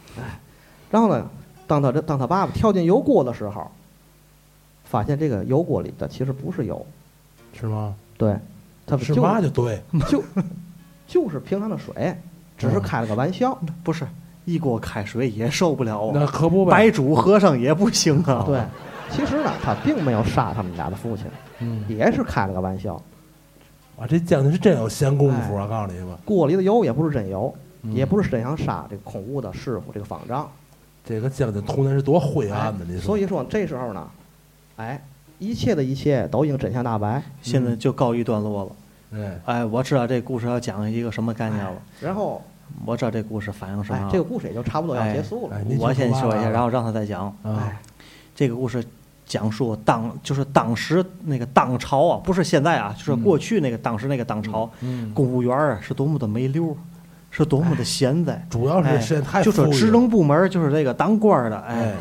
[0.91, 1.27] 然后呢，
[1.65, 3.69] 当他这当他爸爸跳进油锅的时候，
[4.83, 6.85] 发现这个油锅里的其实不是油，
[7.53, 7.95] 是吗？
[8.17, 8.37] 对，
[8.85, 10.23] 他是就嘛就对， 就
[11.07, 12.15] 就是平常的水，
[12.57, 13.57] 只是嗯开了个玩笑。
[13.83, 14.07] 不是
[14.45, 16.71] 一锅开水也受不了啊，那可不呗。
[16.71, 18.43] 白煮和尚也不行啊。
[18.45, 18.61] 对，
[19.09, 21.25] 其实呢，他并没有杀他们家的父亲，
[21.59, 23.01] 嗯，也是开了个玩笑。
[23.97, 25.67] 啊，这将军是真有闲工夫啊！
[25.67, 30.49] 告诉你吧，锅里的油也不是真油，嗯也不是真想杀这个孔武的师傅这个方丈。
[31.05, 33.01] 这个将军童年是多灰暗的，你说？
[33.01, 34.07] 所以说这时候呢，
[34.77, 35.01] 哎，
[35.39, 37.21] 一切的一切都已经真相大白。
[37.41, 38.71] 现在就告一段落了。
[39.19, 41.81] 哎，哎，我知道这故事要讲一个什么概念了。
[42.01, 42.41] 然后，
[42.85, 45.63] 我知道这故事反映什么。，哎这个故事也就差不多要结束了哎。
[45.79, 47.27] 我先说一下，然后让他再讲。
[47.43, 47.79] 啊哎，
[48.35, 48.83] 这个故事
[49.25, 56.75] 讲述当就是当时那个当朝啊，不是现在啊，就是嗯过去那个当时那个当朝，嗯，公务员啊是多么的没溜，
[57.31, 58.45] 是多么的闲在。
[58.49, 61.93] 主要哎是现在太就说职能部门就是这个当官的，哎哎，，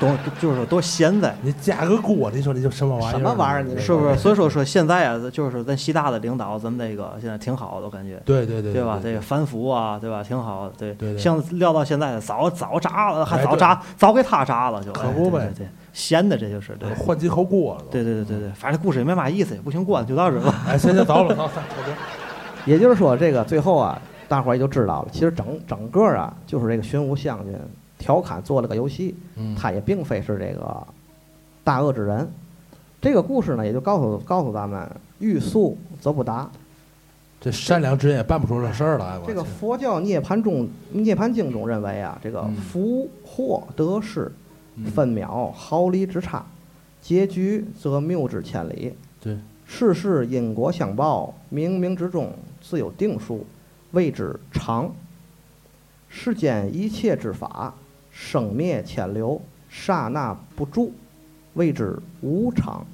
[0.00, 1.34] 多就是多闲在。
[1.42, 3.10] 你加个锅，你说你就什么玩意儿？
[3.12, 4.16] 什么玩意儿你这是不是？
[4.16, 8.98] 所以说说现在啊，就是咱习大的领导，咱们这个现在挺好的，我感觉，对对对对吧？
[9.00, 10.24] 这个反腐啊，对吧？
[10.24, 10.92] 挺好的，对。
[10.94, 16.88] 对对像撂到现在，早早炸了，还早炸，早给他炸了，就哎可不呗对，闲的这就是对。
[16.94, 17.84] 换几口锅了。
[17.90, 20.62] 对对对对对，反正故事也没嘛意思，也不行过了，就到这儿吧。
[20.68, 21.92] 哎，行行，走了，走，走走。
[22.64, 27.54] 也就是说，这个最后啊，大伙儿也就知道了，其实整整个啊，就是这个玄武将军
[27.98, 30.86] 调侃做了个游戏，嗯，他也并非是这个
[31.64, 32.28] 大恶之人。
[33.00, 34.88] 这个故事呢，也就告诉告诉咱们，
[35.18, 36.48] 欲速则不达。
[37.40, 39.18] 这善良之人也办不出这事儿来。
[39.18, 44.32] 我这个佛教涅盘中涅盘经中认为啊，这个嗯福祸得失嗯
[44.94, 46.44] 分秒毫厘之差，
[47.00, 48.94] 结局则谬之千里。
[49.20, 53.46] 对，世事因果相报，冥冥之中自有定数，
[53.92, 54.92] 谓之常。
[56.08, 57.74] 世间一切之法，
[58.10, 60.92] 生灭迁流，刹那不住，
[61.54, 62.86] 谓之无常。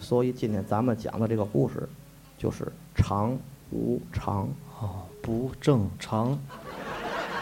[0.00, 1.88] 所以今天咱们讲的这个故事，
[2.36, 3.38] 就是常
[3.70, 4.48] 无常。
[4.80, 6.36] 哦，不正常，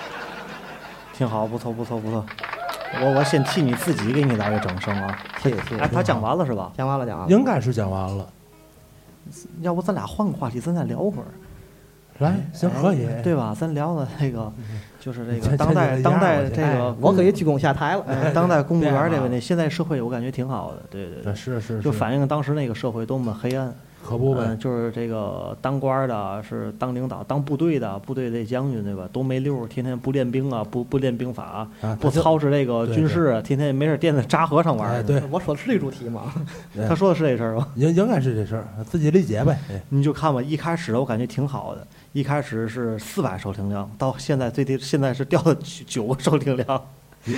[1.14, 2.24] 挺好，不错不错不错。
[3.00, 5.18] 我我先替你自己给你来个掌声啊！
[5.42, 6.72] 谢谢谢谢哎，他讲完了是吧？
[6.76, 7.34] 讲完了，讲完了。
[7.34, 8.26] 应该是讲完了。
[9.60, 11.30] 要不咱俩换个话题，咱再聊会儿，
[12.18, 13.06] 来，行，可以。
[13.22, 13.56] 对吧？
[13.58, 14.52] 咱聊的那个，
[15.00, 18.04] 就是这这个当代当代这个，我可以鞠躬下台了。
[18.08, 23.72] 哎当代公 务员这个问题，现在社会我感觉挺好的，对对对，是是，就是反映当时那个社会多么黑暗。
[24.04, 29.08] 可不呗嗯，，就是这个当官儿的，是当领导、当部队的，部队这将军对吧？
[29.12, 36.32] 都没溜儿，天天不练兵啊，不不练兵法，啊，不操持这个军事，啊天天没事儿惦着扎和尚玩对，我说的是这主题吗？
[36.76, 37.68] 哎 他说的是这事儿吗？
[37.76, 39.58] 应应该是这事儿，自己理解呗。
[39.70, 46.82] 哎你就看吧，一开始我感觉挺好的，一开始是四百收听量，到现在最低现在是掉到九九个收听量，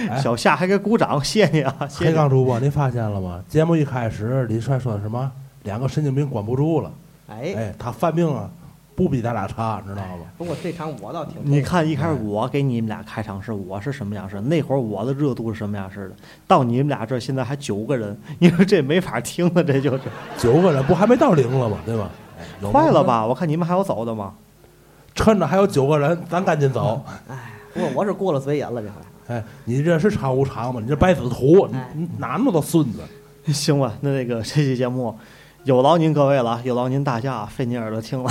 [0.08, 2.10] 哎，小夏还给鼓掌，谢谢啊，谢谢。
[2.10, 3.42] 黑杠主播，你发现了吗？
[3.48, 5.30] 节目一开始，李帅说的什么？
[5.64, 6.92] 两个神经病管不住了。
[7.28, 8.48] 哎，哎，他犯病啊，
[8.94, 10.24] 不比咱俩差，你知道吗？
[10.38, 16.14] 不过这场我倒挺你看一开始哎我给你们俩开场是我是什么样式，那会儿我的热度是什么样式的，
[16.46, 20.00] 到你们俩这儿现在还九个人，你说这没法听了，这就是
[20.38, 21.78] 九个人不还没到零了吗？
[21.84, 22.10] 对吧？
[22.70, 23.02] 快了？
[23.02, 23.26] 吧？
[23.26, 24.34] 我看你们还有走的吗？
[25.14, 27.00] 趁着还有九个人，咱赶紧走。
[27.72, 28.94] 不过我是过了嘴瘾了这回。
[29.28, 30.80] 哎，你这是长无常吗？
[30.82, 31.66] 你这白子图，
[32.18, 32.98] 哪那么多孙子？
[33.52, 35.16] 行吧，那那个这期节目
[35.64, 38.30] 有劳您各位了，有劳您大家费您耳朵听了。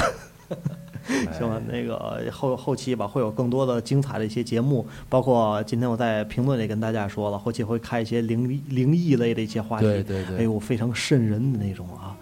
[1.34, 12.16] 行吧，那个后后期吧，会有更多的精彩的一些节目，包括今天我在评论里跟大家说了，后期会开一些灵异灵异类的一些话题，对对对哎呦，非常瘆人的那种啊，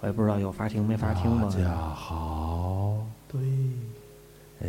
[0.00, 1.58] 我也不知道有法听没法听吧大。
[1.58, 2.98] 家好，
[3.30, 3.40] 对，
[4.62, 4.68] 哎，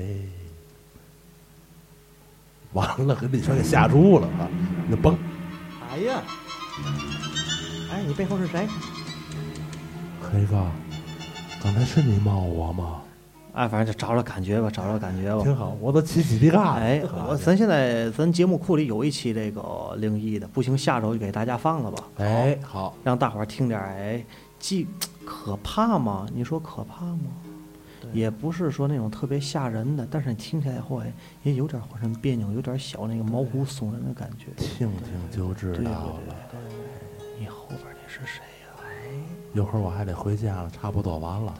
[2.74, 4.50] 完了，给李帅给吓住了啊！
[4.90, 5.16] 你崩，
[5.90, 6.22] 哎呀，
[7.92, 8.68] 哎，你背后是谁？
[10.34, 10.66] 黑哥，
[11.62, 13.02] 刚才是你骂我吗？
[13.54, 15.44] 哎，反正就找找感觉吧，找找感觉吧。
[15.44, 16.72] 挺好，我都起鸡皮疙瘩。
[16.80, 22.04] 哎，我啊咱现在咱节目库里有一期这个灵异的，不行，下周就给大家放了吧。
[22.18, 24.26] 哎，好，让大伙儿听点儿，哎，
[24.58, 24.88] 既
[25.24, 26.26] 可怕吗？
[26.34, 27.30] 你说可怕吗？
[28.12, 31.14] 也不是说那种特别吓人的，但是你听起来以后，哎，
[31.44, 34.48] 也有点浑身别扭，有点小那个毛骨悚然的感觉。
[34.58, 36.16] 听听就知道了。
[36.50, 36.60] 对，
[37.40, 38.53] 你后边那是谁呀、
[39.54, 41.54] 一会儿我还得回家了，差不多完了。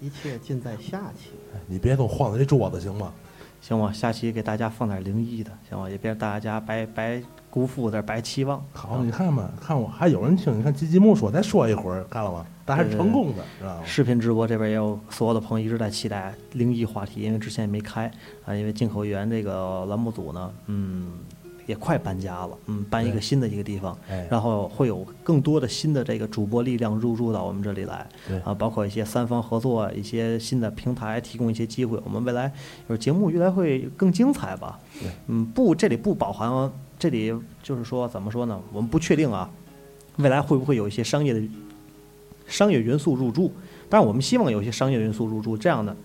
[0.00, 1.30] 一切尽在下期。
[1.54, 3.12] 哎你别总晃着这桌子行吗？
[3.60, 8.64] 行吧，下期给大家放点灵异的，行吧，也别让大家白白辜负点白期望。
[8.72, 10.58] 好，你看吧，看我还有人听。
[10.58, 12.46] 你看吉吉木说再说一会儿，看了吗？
[12.64, 13.84] 但还是成功的，知道吗？
[13.84, 18.10] 视频直播这边也有所有的朋友一直在期待灵异话题，因为之前也没开
[18.46, 21.12] 啊，因为进口源这个栏目组呢，嗯，
[21.70, 28.04] 也快搬家了，嗯，搬一个新的一个地方，哎，然后会有更多的新的这个主播力量入驻到我们这里来，
[28.44, 32.52] 啊，包括一些三方合作、一些新的平台提供一些机会，我们未来
[32.88, 34.80] 就是节目越来会更精彩吧。
[35.28, 36.68] 嗯，不，这里不包含，
[36.98, 38.60] 这里就是说怎么说呢？
[38.72, 39.48] 我们不确定啊，
[40.16, 41.40] 未来会不会有一些商业的
[42.48, 43.52] 商业元素入驻？
[43.88, 45.96] 但是，我们希望有一些商业元素入驻，这样的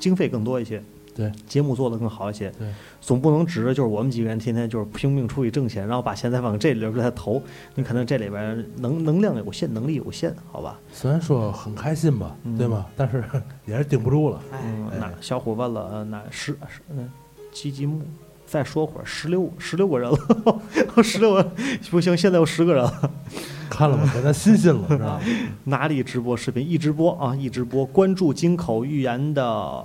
[0.00, 0.82] 经费更多一些。
[1.14, 2.66] 对，节目做得更好一些，对，
[3.00, 7.42] 总不能指着就是我们几个人天天就是拼命出去挣钱，然后把钱再往这里边再投，
[7.74, 10.78] 你可能这里边能能量有限，能力有限，好吧？
[10.92, 12.86] 虽然说很开心吧，嗯对吗？
[12.96, 13.22] 但是
[13.66, 14.40] 也是顶不住了。
[14.52, 17.10] 哎，嗯，哎那小伙伴了，呃，那十十嗯，
[17.52, 18.00] 积积木，
[18.46, 20.18] 再说会儿，十六十六个人了，
[21.04, 21.52] 十六个
[21.90, 23.10] 不行，现在有十个人了。
[23.68, 24.10] 看了吗？
[24.12, 25.20] 给咱新鲜了，是吧？
[25.64, 26.66] 哪里直播视频？
[26.66, 27.86] 一直播啊，一直播。
[27.86, 29.82] 关注金口玉言的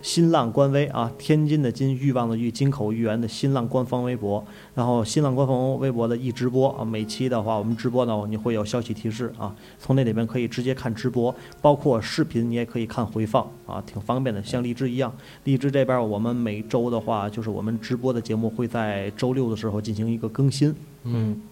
[0.00, 4.44] 新浪官微啊，天津的津，欲望的欲，金口玉言的新浪官方微博。
[4.74, 15.12] 然后新浪官方微博的一直播啊，每期的话我们直播呢，你会有消息提示啊，从那里边可以直接看直播，包括视频你也可以看回放啊，挺方便的，像荔枝一样。
[15.44, 20.72] 荔枝这边我们每周的话，就是我们直播的节目会在周六的时候进行一个更新。
[21.02, 21.42] 嗯，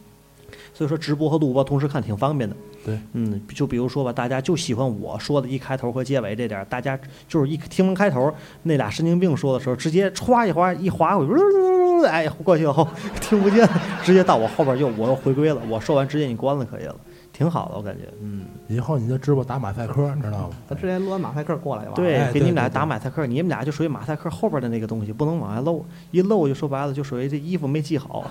[0.72, 2.57] 所以说直播和录播同时看挺方便的。
[2.87, 8.32] 对，嗯，就比如说吧，大家就喜欢我说的一开头和结尾这点儿，大家就是一听完开头
[8.62, 12.87] 那俩神经病说的时候，直接歘一划一划过去，哎，过去以后
[13.20, 13.68] 听不见，
[14.05, 16.95] 直接到我后边又我又回归了，我说完直接你关了可以了，
[17.32, 20.51] 挺好的，我感觉，嗯，以后你就直播打马赛克，你知道吗？
[20.70, 22.07] 咱直接抡马赛克过来就完了。
[22.07, 28.30] 对，哎给你们俩打马赛克，你们俩就属于马赛克后边的那个东西，不能往外漏，一漏就说白了就属于这衣服没系好。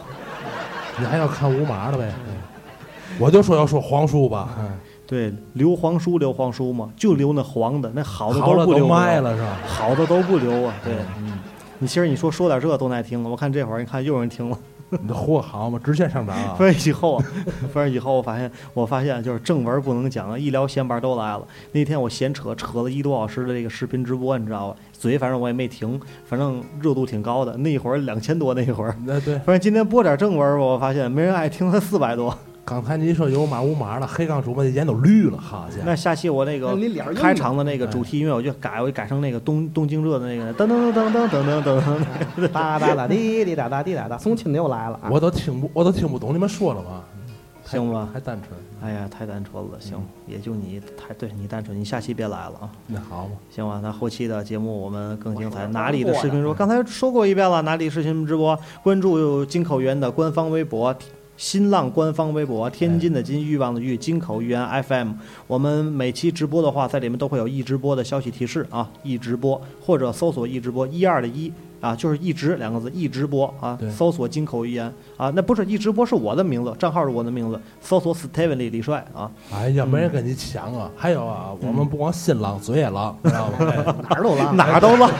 [0.97, 2.10] 你还要看无码的呗？
[2.30, 2.36] 嗯
[3.20, 4.72] 我就说要说黄书吧，嗯
[5.08, 9.58] 对，留黄书留黄书嘛，就留那黄的，那好的都不留啊卖了是吧？
[9.68, 10.74] 好的都不留啊。
[10.84, 11.38] 对，嗯，
[11.80, 14.58] 你其实你说说点这都耐听了，我看这会儿你看又有人听了。
[15.01, 16.56] 你的货好嘛，直线上涨啊！
[16.58, 17.26] 反正以后啊，
[17.74, 21.41] 反正以后我发现，我发现就是正文不能讲了，一聊闲白都来了。
[21.72, 24.76] 那天我闲扯扯了一多小时的这个视频直播，你知道吧？
[24.93, 27.58] 嘴反正我也没停，反正热度挺高的。
[27.58, 32.36] 那一会儿两千多，那一会儿，那对，反正今天播点正文吧，我发现没人爱听，才四百多。
[32.66, 35.84] 刚才您说有码无码的，黑杠主播的眼都绿了，好家伙！
[35.86, 36.76] 那下期我那个
[37.13, 41.82] 开场的那个主题音乐，我就改，我就改成那个东东京热的那个噔噔噔噔噔噔噔
[42.36, 42.47] 噔。
[42.47, 45.09] 哒哒哒滴滴哒哒滴哒哒，送亲的又来了啊！
[45.11, 47.03] 我都听不，我都听不懂你们说了吗？
[47.66, 48.09] 行吧？
[48.11, 48.59] 还单纯。
[48.82, 52.70] 哎呀，太单纯了，行，嗯也就你太对你单纯，你下期别来了啊。
[52.88, 55.68] 那好嘛，行吧，那后期的节目我们更精彩。
[55.68, 56.53] 哪里的视频直播？
[56.55, 58.57] 刚才说过一遍了，哪里视频直播？
[58.82, 60.95] 关注金口源的官方微博。
[61.38, 65.12] 新浪官方微博，天津的津，欲望的欲，金口玉言 FM。
[65.48, 80.90] 我们每期直播的话，在里面都会有一直播的消息提示啊，一直播或者搜索一直播一二的一啊，就是一直两个字，一直播啊对，搜索金口玉言啊，那不是一直播是我的名字，账号是我的名字，搜索 Steven 李李帅啊，哎呀，没人跟你抢啊！
[80.96, 83.58] 还有啊，我们不光新浪，嘴也浪，知道吗？
[83.60, 83.76] 哎
[84.10, 85.12] 哪儿都浪， 哪儿都浪。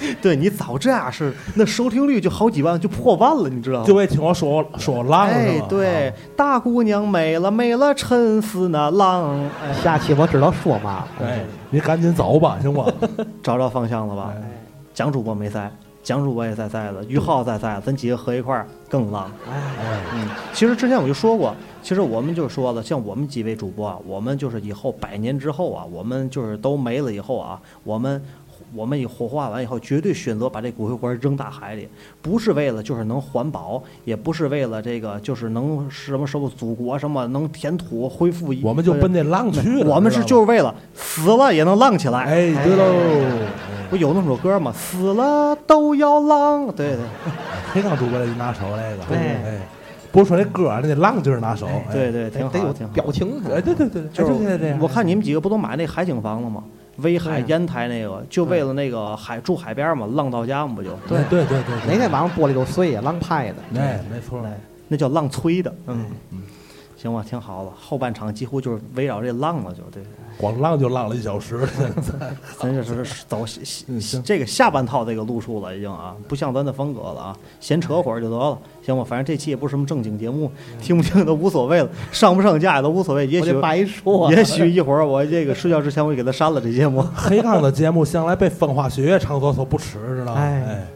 [0.22, 3.86] 对你早这样是，那收听率就好几万，就破万了，你知道吗？
[3.86, 11.26] 就为听我说说我浪哎？，对，大姑娘美了美了，沉思那浪，哎，下期我知道说嘛了。
[11.26, 12.86] 哎，你赶紧走吧，行吗？
[13.42, 14.32] 找着方向了吧？
[14.36, 14.42] 哎
[14.94, 15.70] 蒋主播没在，
[16.02, 19.30] 蒋主播也在在的，于浩在在，咱几个合一块儿更浪。
[19.48, 28.20] 哎，嗯，其实之前我就说过，其实我们就说了，像我们几位主播啊，我们就是以后百年之后啊，我们就是都没了以后啊，我们
[28.74, 31.88] 我们以火化完以后，绝对选择把这骨灰盒扔大海里，
[32.20, 39.94] 不是为了就是能环保，也不是为了这个就是能什么什么祖国什么能填土恢复，我们就奔那浪去了。
[39.94, 42.24] 我们是就是为了死了也能浪起来。
[42.24, 42.84] 哎，对喽。
[43.90, 44.70] 不有那么首歌吗？
[44.72, 46.98] 死了都要浪，对对
[47.72, 49.66] 黑钢主播得拿手那个，对哎，
[50.12, 52.72] 不是说那歌儿，那浪劲儿拿手，哎对，对，挺好。
[52.92, 53.40] 表情。
[53.50, 54.78] 哎，对对对，就就是现在这样。
[54.78, 56.62] 我看你们几个不都买那海景房了吗？
[56.98, 60.90] 威海烟台那个，就为了那个海住海边嘛，浪到家嘛不就？
[61.08, 61.18] 对。
[61.30, 63.80] 对对对，那天晚上玻璃都碎呀，浪拍的。
[63.80, 66.42] 哎，没错，哎，那叫浪吹的，嗯嗯，
[67.00, 67.72] 行吧，挺好了。
[67.80, 70.02] 后半场几乎就是围绕这浪了，就对。
[70.36, 71.66] 光浪就浪了一小时，
[72.60, 79.02] 咱就是走下嗯行这个下半套这个路数了，已经啊，不像咱的风格了啊，闲扯会儿就得了，行吧？
[79.02, 80.48] 反正这期也不是什么正经节目，
[80.80, 83.26] 听不听都无所谓了，上不上架也都无所谓。
[83.26, 84.32] 也许白说。
[84.32, 87.04] 也许一会儿我这个睡觉之前我就给他删了这节目。
[87.16, 90.40] 黑钢的节目向来被风花雪月场所所不耻，知道吗？
[90.40, 90.86] 哎哎，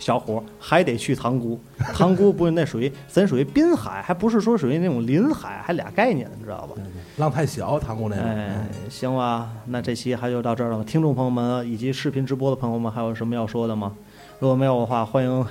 [0.00, 1.60] 小伙儿还得去塘沽，
[1.94, 6.74] 塘沽不是那属于咱属于滨海，还不是说属于那种临海，还俩概念，你知道吧？
[7.18, 8.22] 浪太小，塘沽那个。
[8.22, 10.82] 哎，行吧，那这期还就到这儿了。
[10.82, 13.94] 听众朋友们以及视频直播的朋友们，还有什么要说的吗？
[14.38, 15.46] 如果没有的话，欢迎，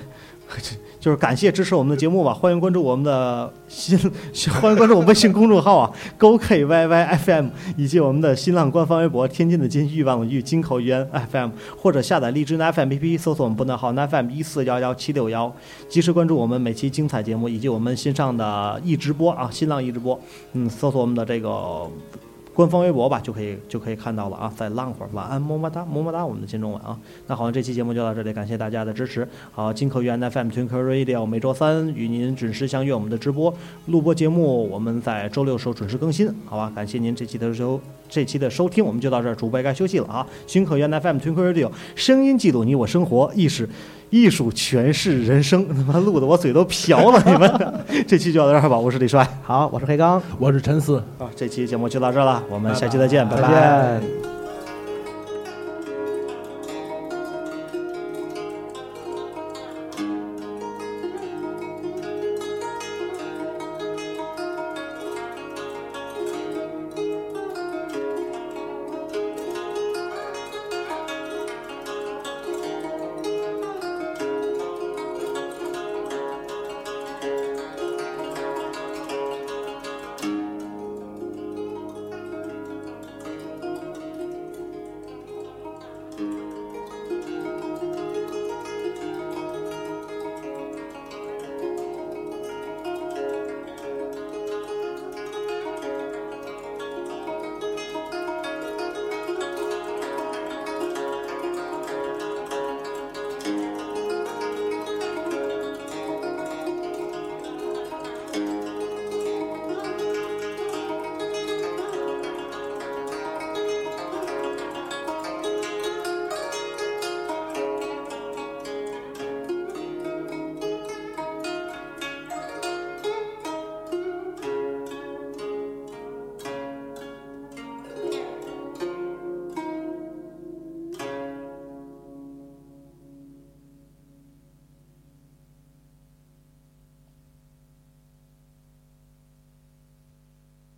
[1.00, 2.34] 就是感谢支持我们的节目吧。
[2.34, 3.98] 欢迎关注我们的新，
[4.60, 15.50] 欢迎关注我们微信公众号啊，Go K Y Y F M，以及我们的新浪官方微博“天津的津欲望的欲金口语言 FM”，或者下载荔枝 FM P P，搜索我们拨段号 FM 一四幺幺七六幺，
[15.88, 20.20] 及时关注我们每期精彩节目以及我们新上的易直播啊，新浪易直播，
[20.52, 21.90] 嗯，搜索我们的这个。
[22.54, 24.52] 官方微博吧，就可以就可以看到了啊！
[24.56, 26.98] 再浪会儿，晚安，么么哒，么么哒，我们的金钟晚啊。
[27.26, 29.26] 那好，这期节目就到这里，感谢大家的支持。
[29.52, 33.54] 好，金口语言 FM Twinkle Radio 每周三与您准时相约我们的直播
[33.86, 36.70] 录播节目，我们在周六时候准时更新，好吧？
[36.74, 37.80] 感谢您这期的收
[38.10, 40.26] 这期的收听，我们就到这儿，主播也该休息了啊。
[40.46, 43.68] 金口语言 FM Twinkle Radio 声音记录你我生活，意识
[44.10, 50.96] 艺术诠释人生，他妈录的我嘴都瓢了，你们这期就到这儿吧，我是李帅好，我是黑刚，我是陈思。
[51.18, 54.00] 啊，这期节目就到这儿了，我们下期再见，拜再拜。
[54.00, 54.39] 见。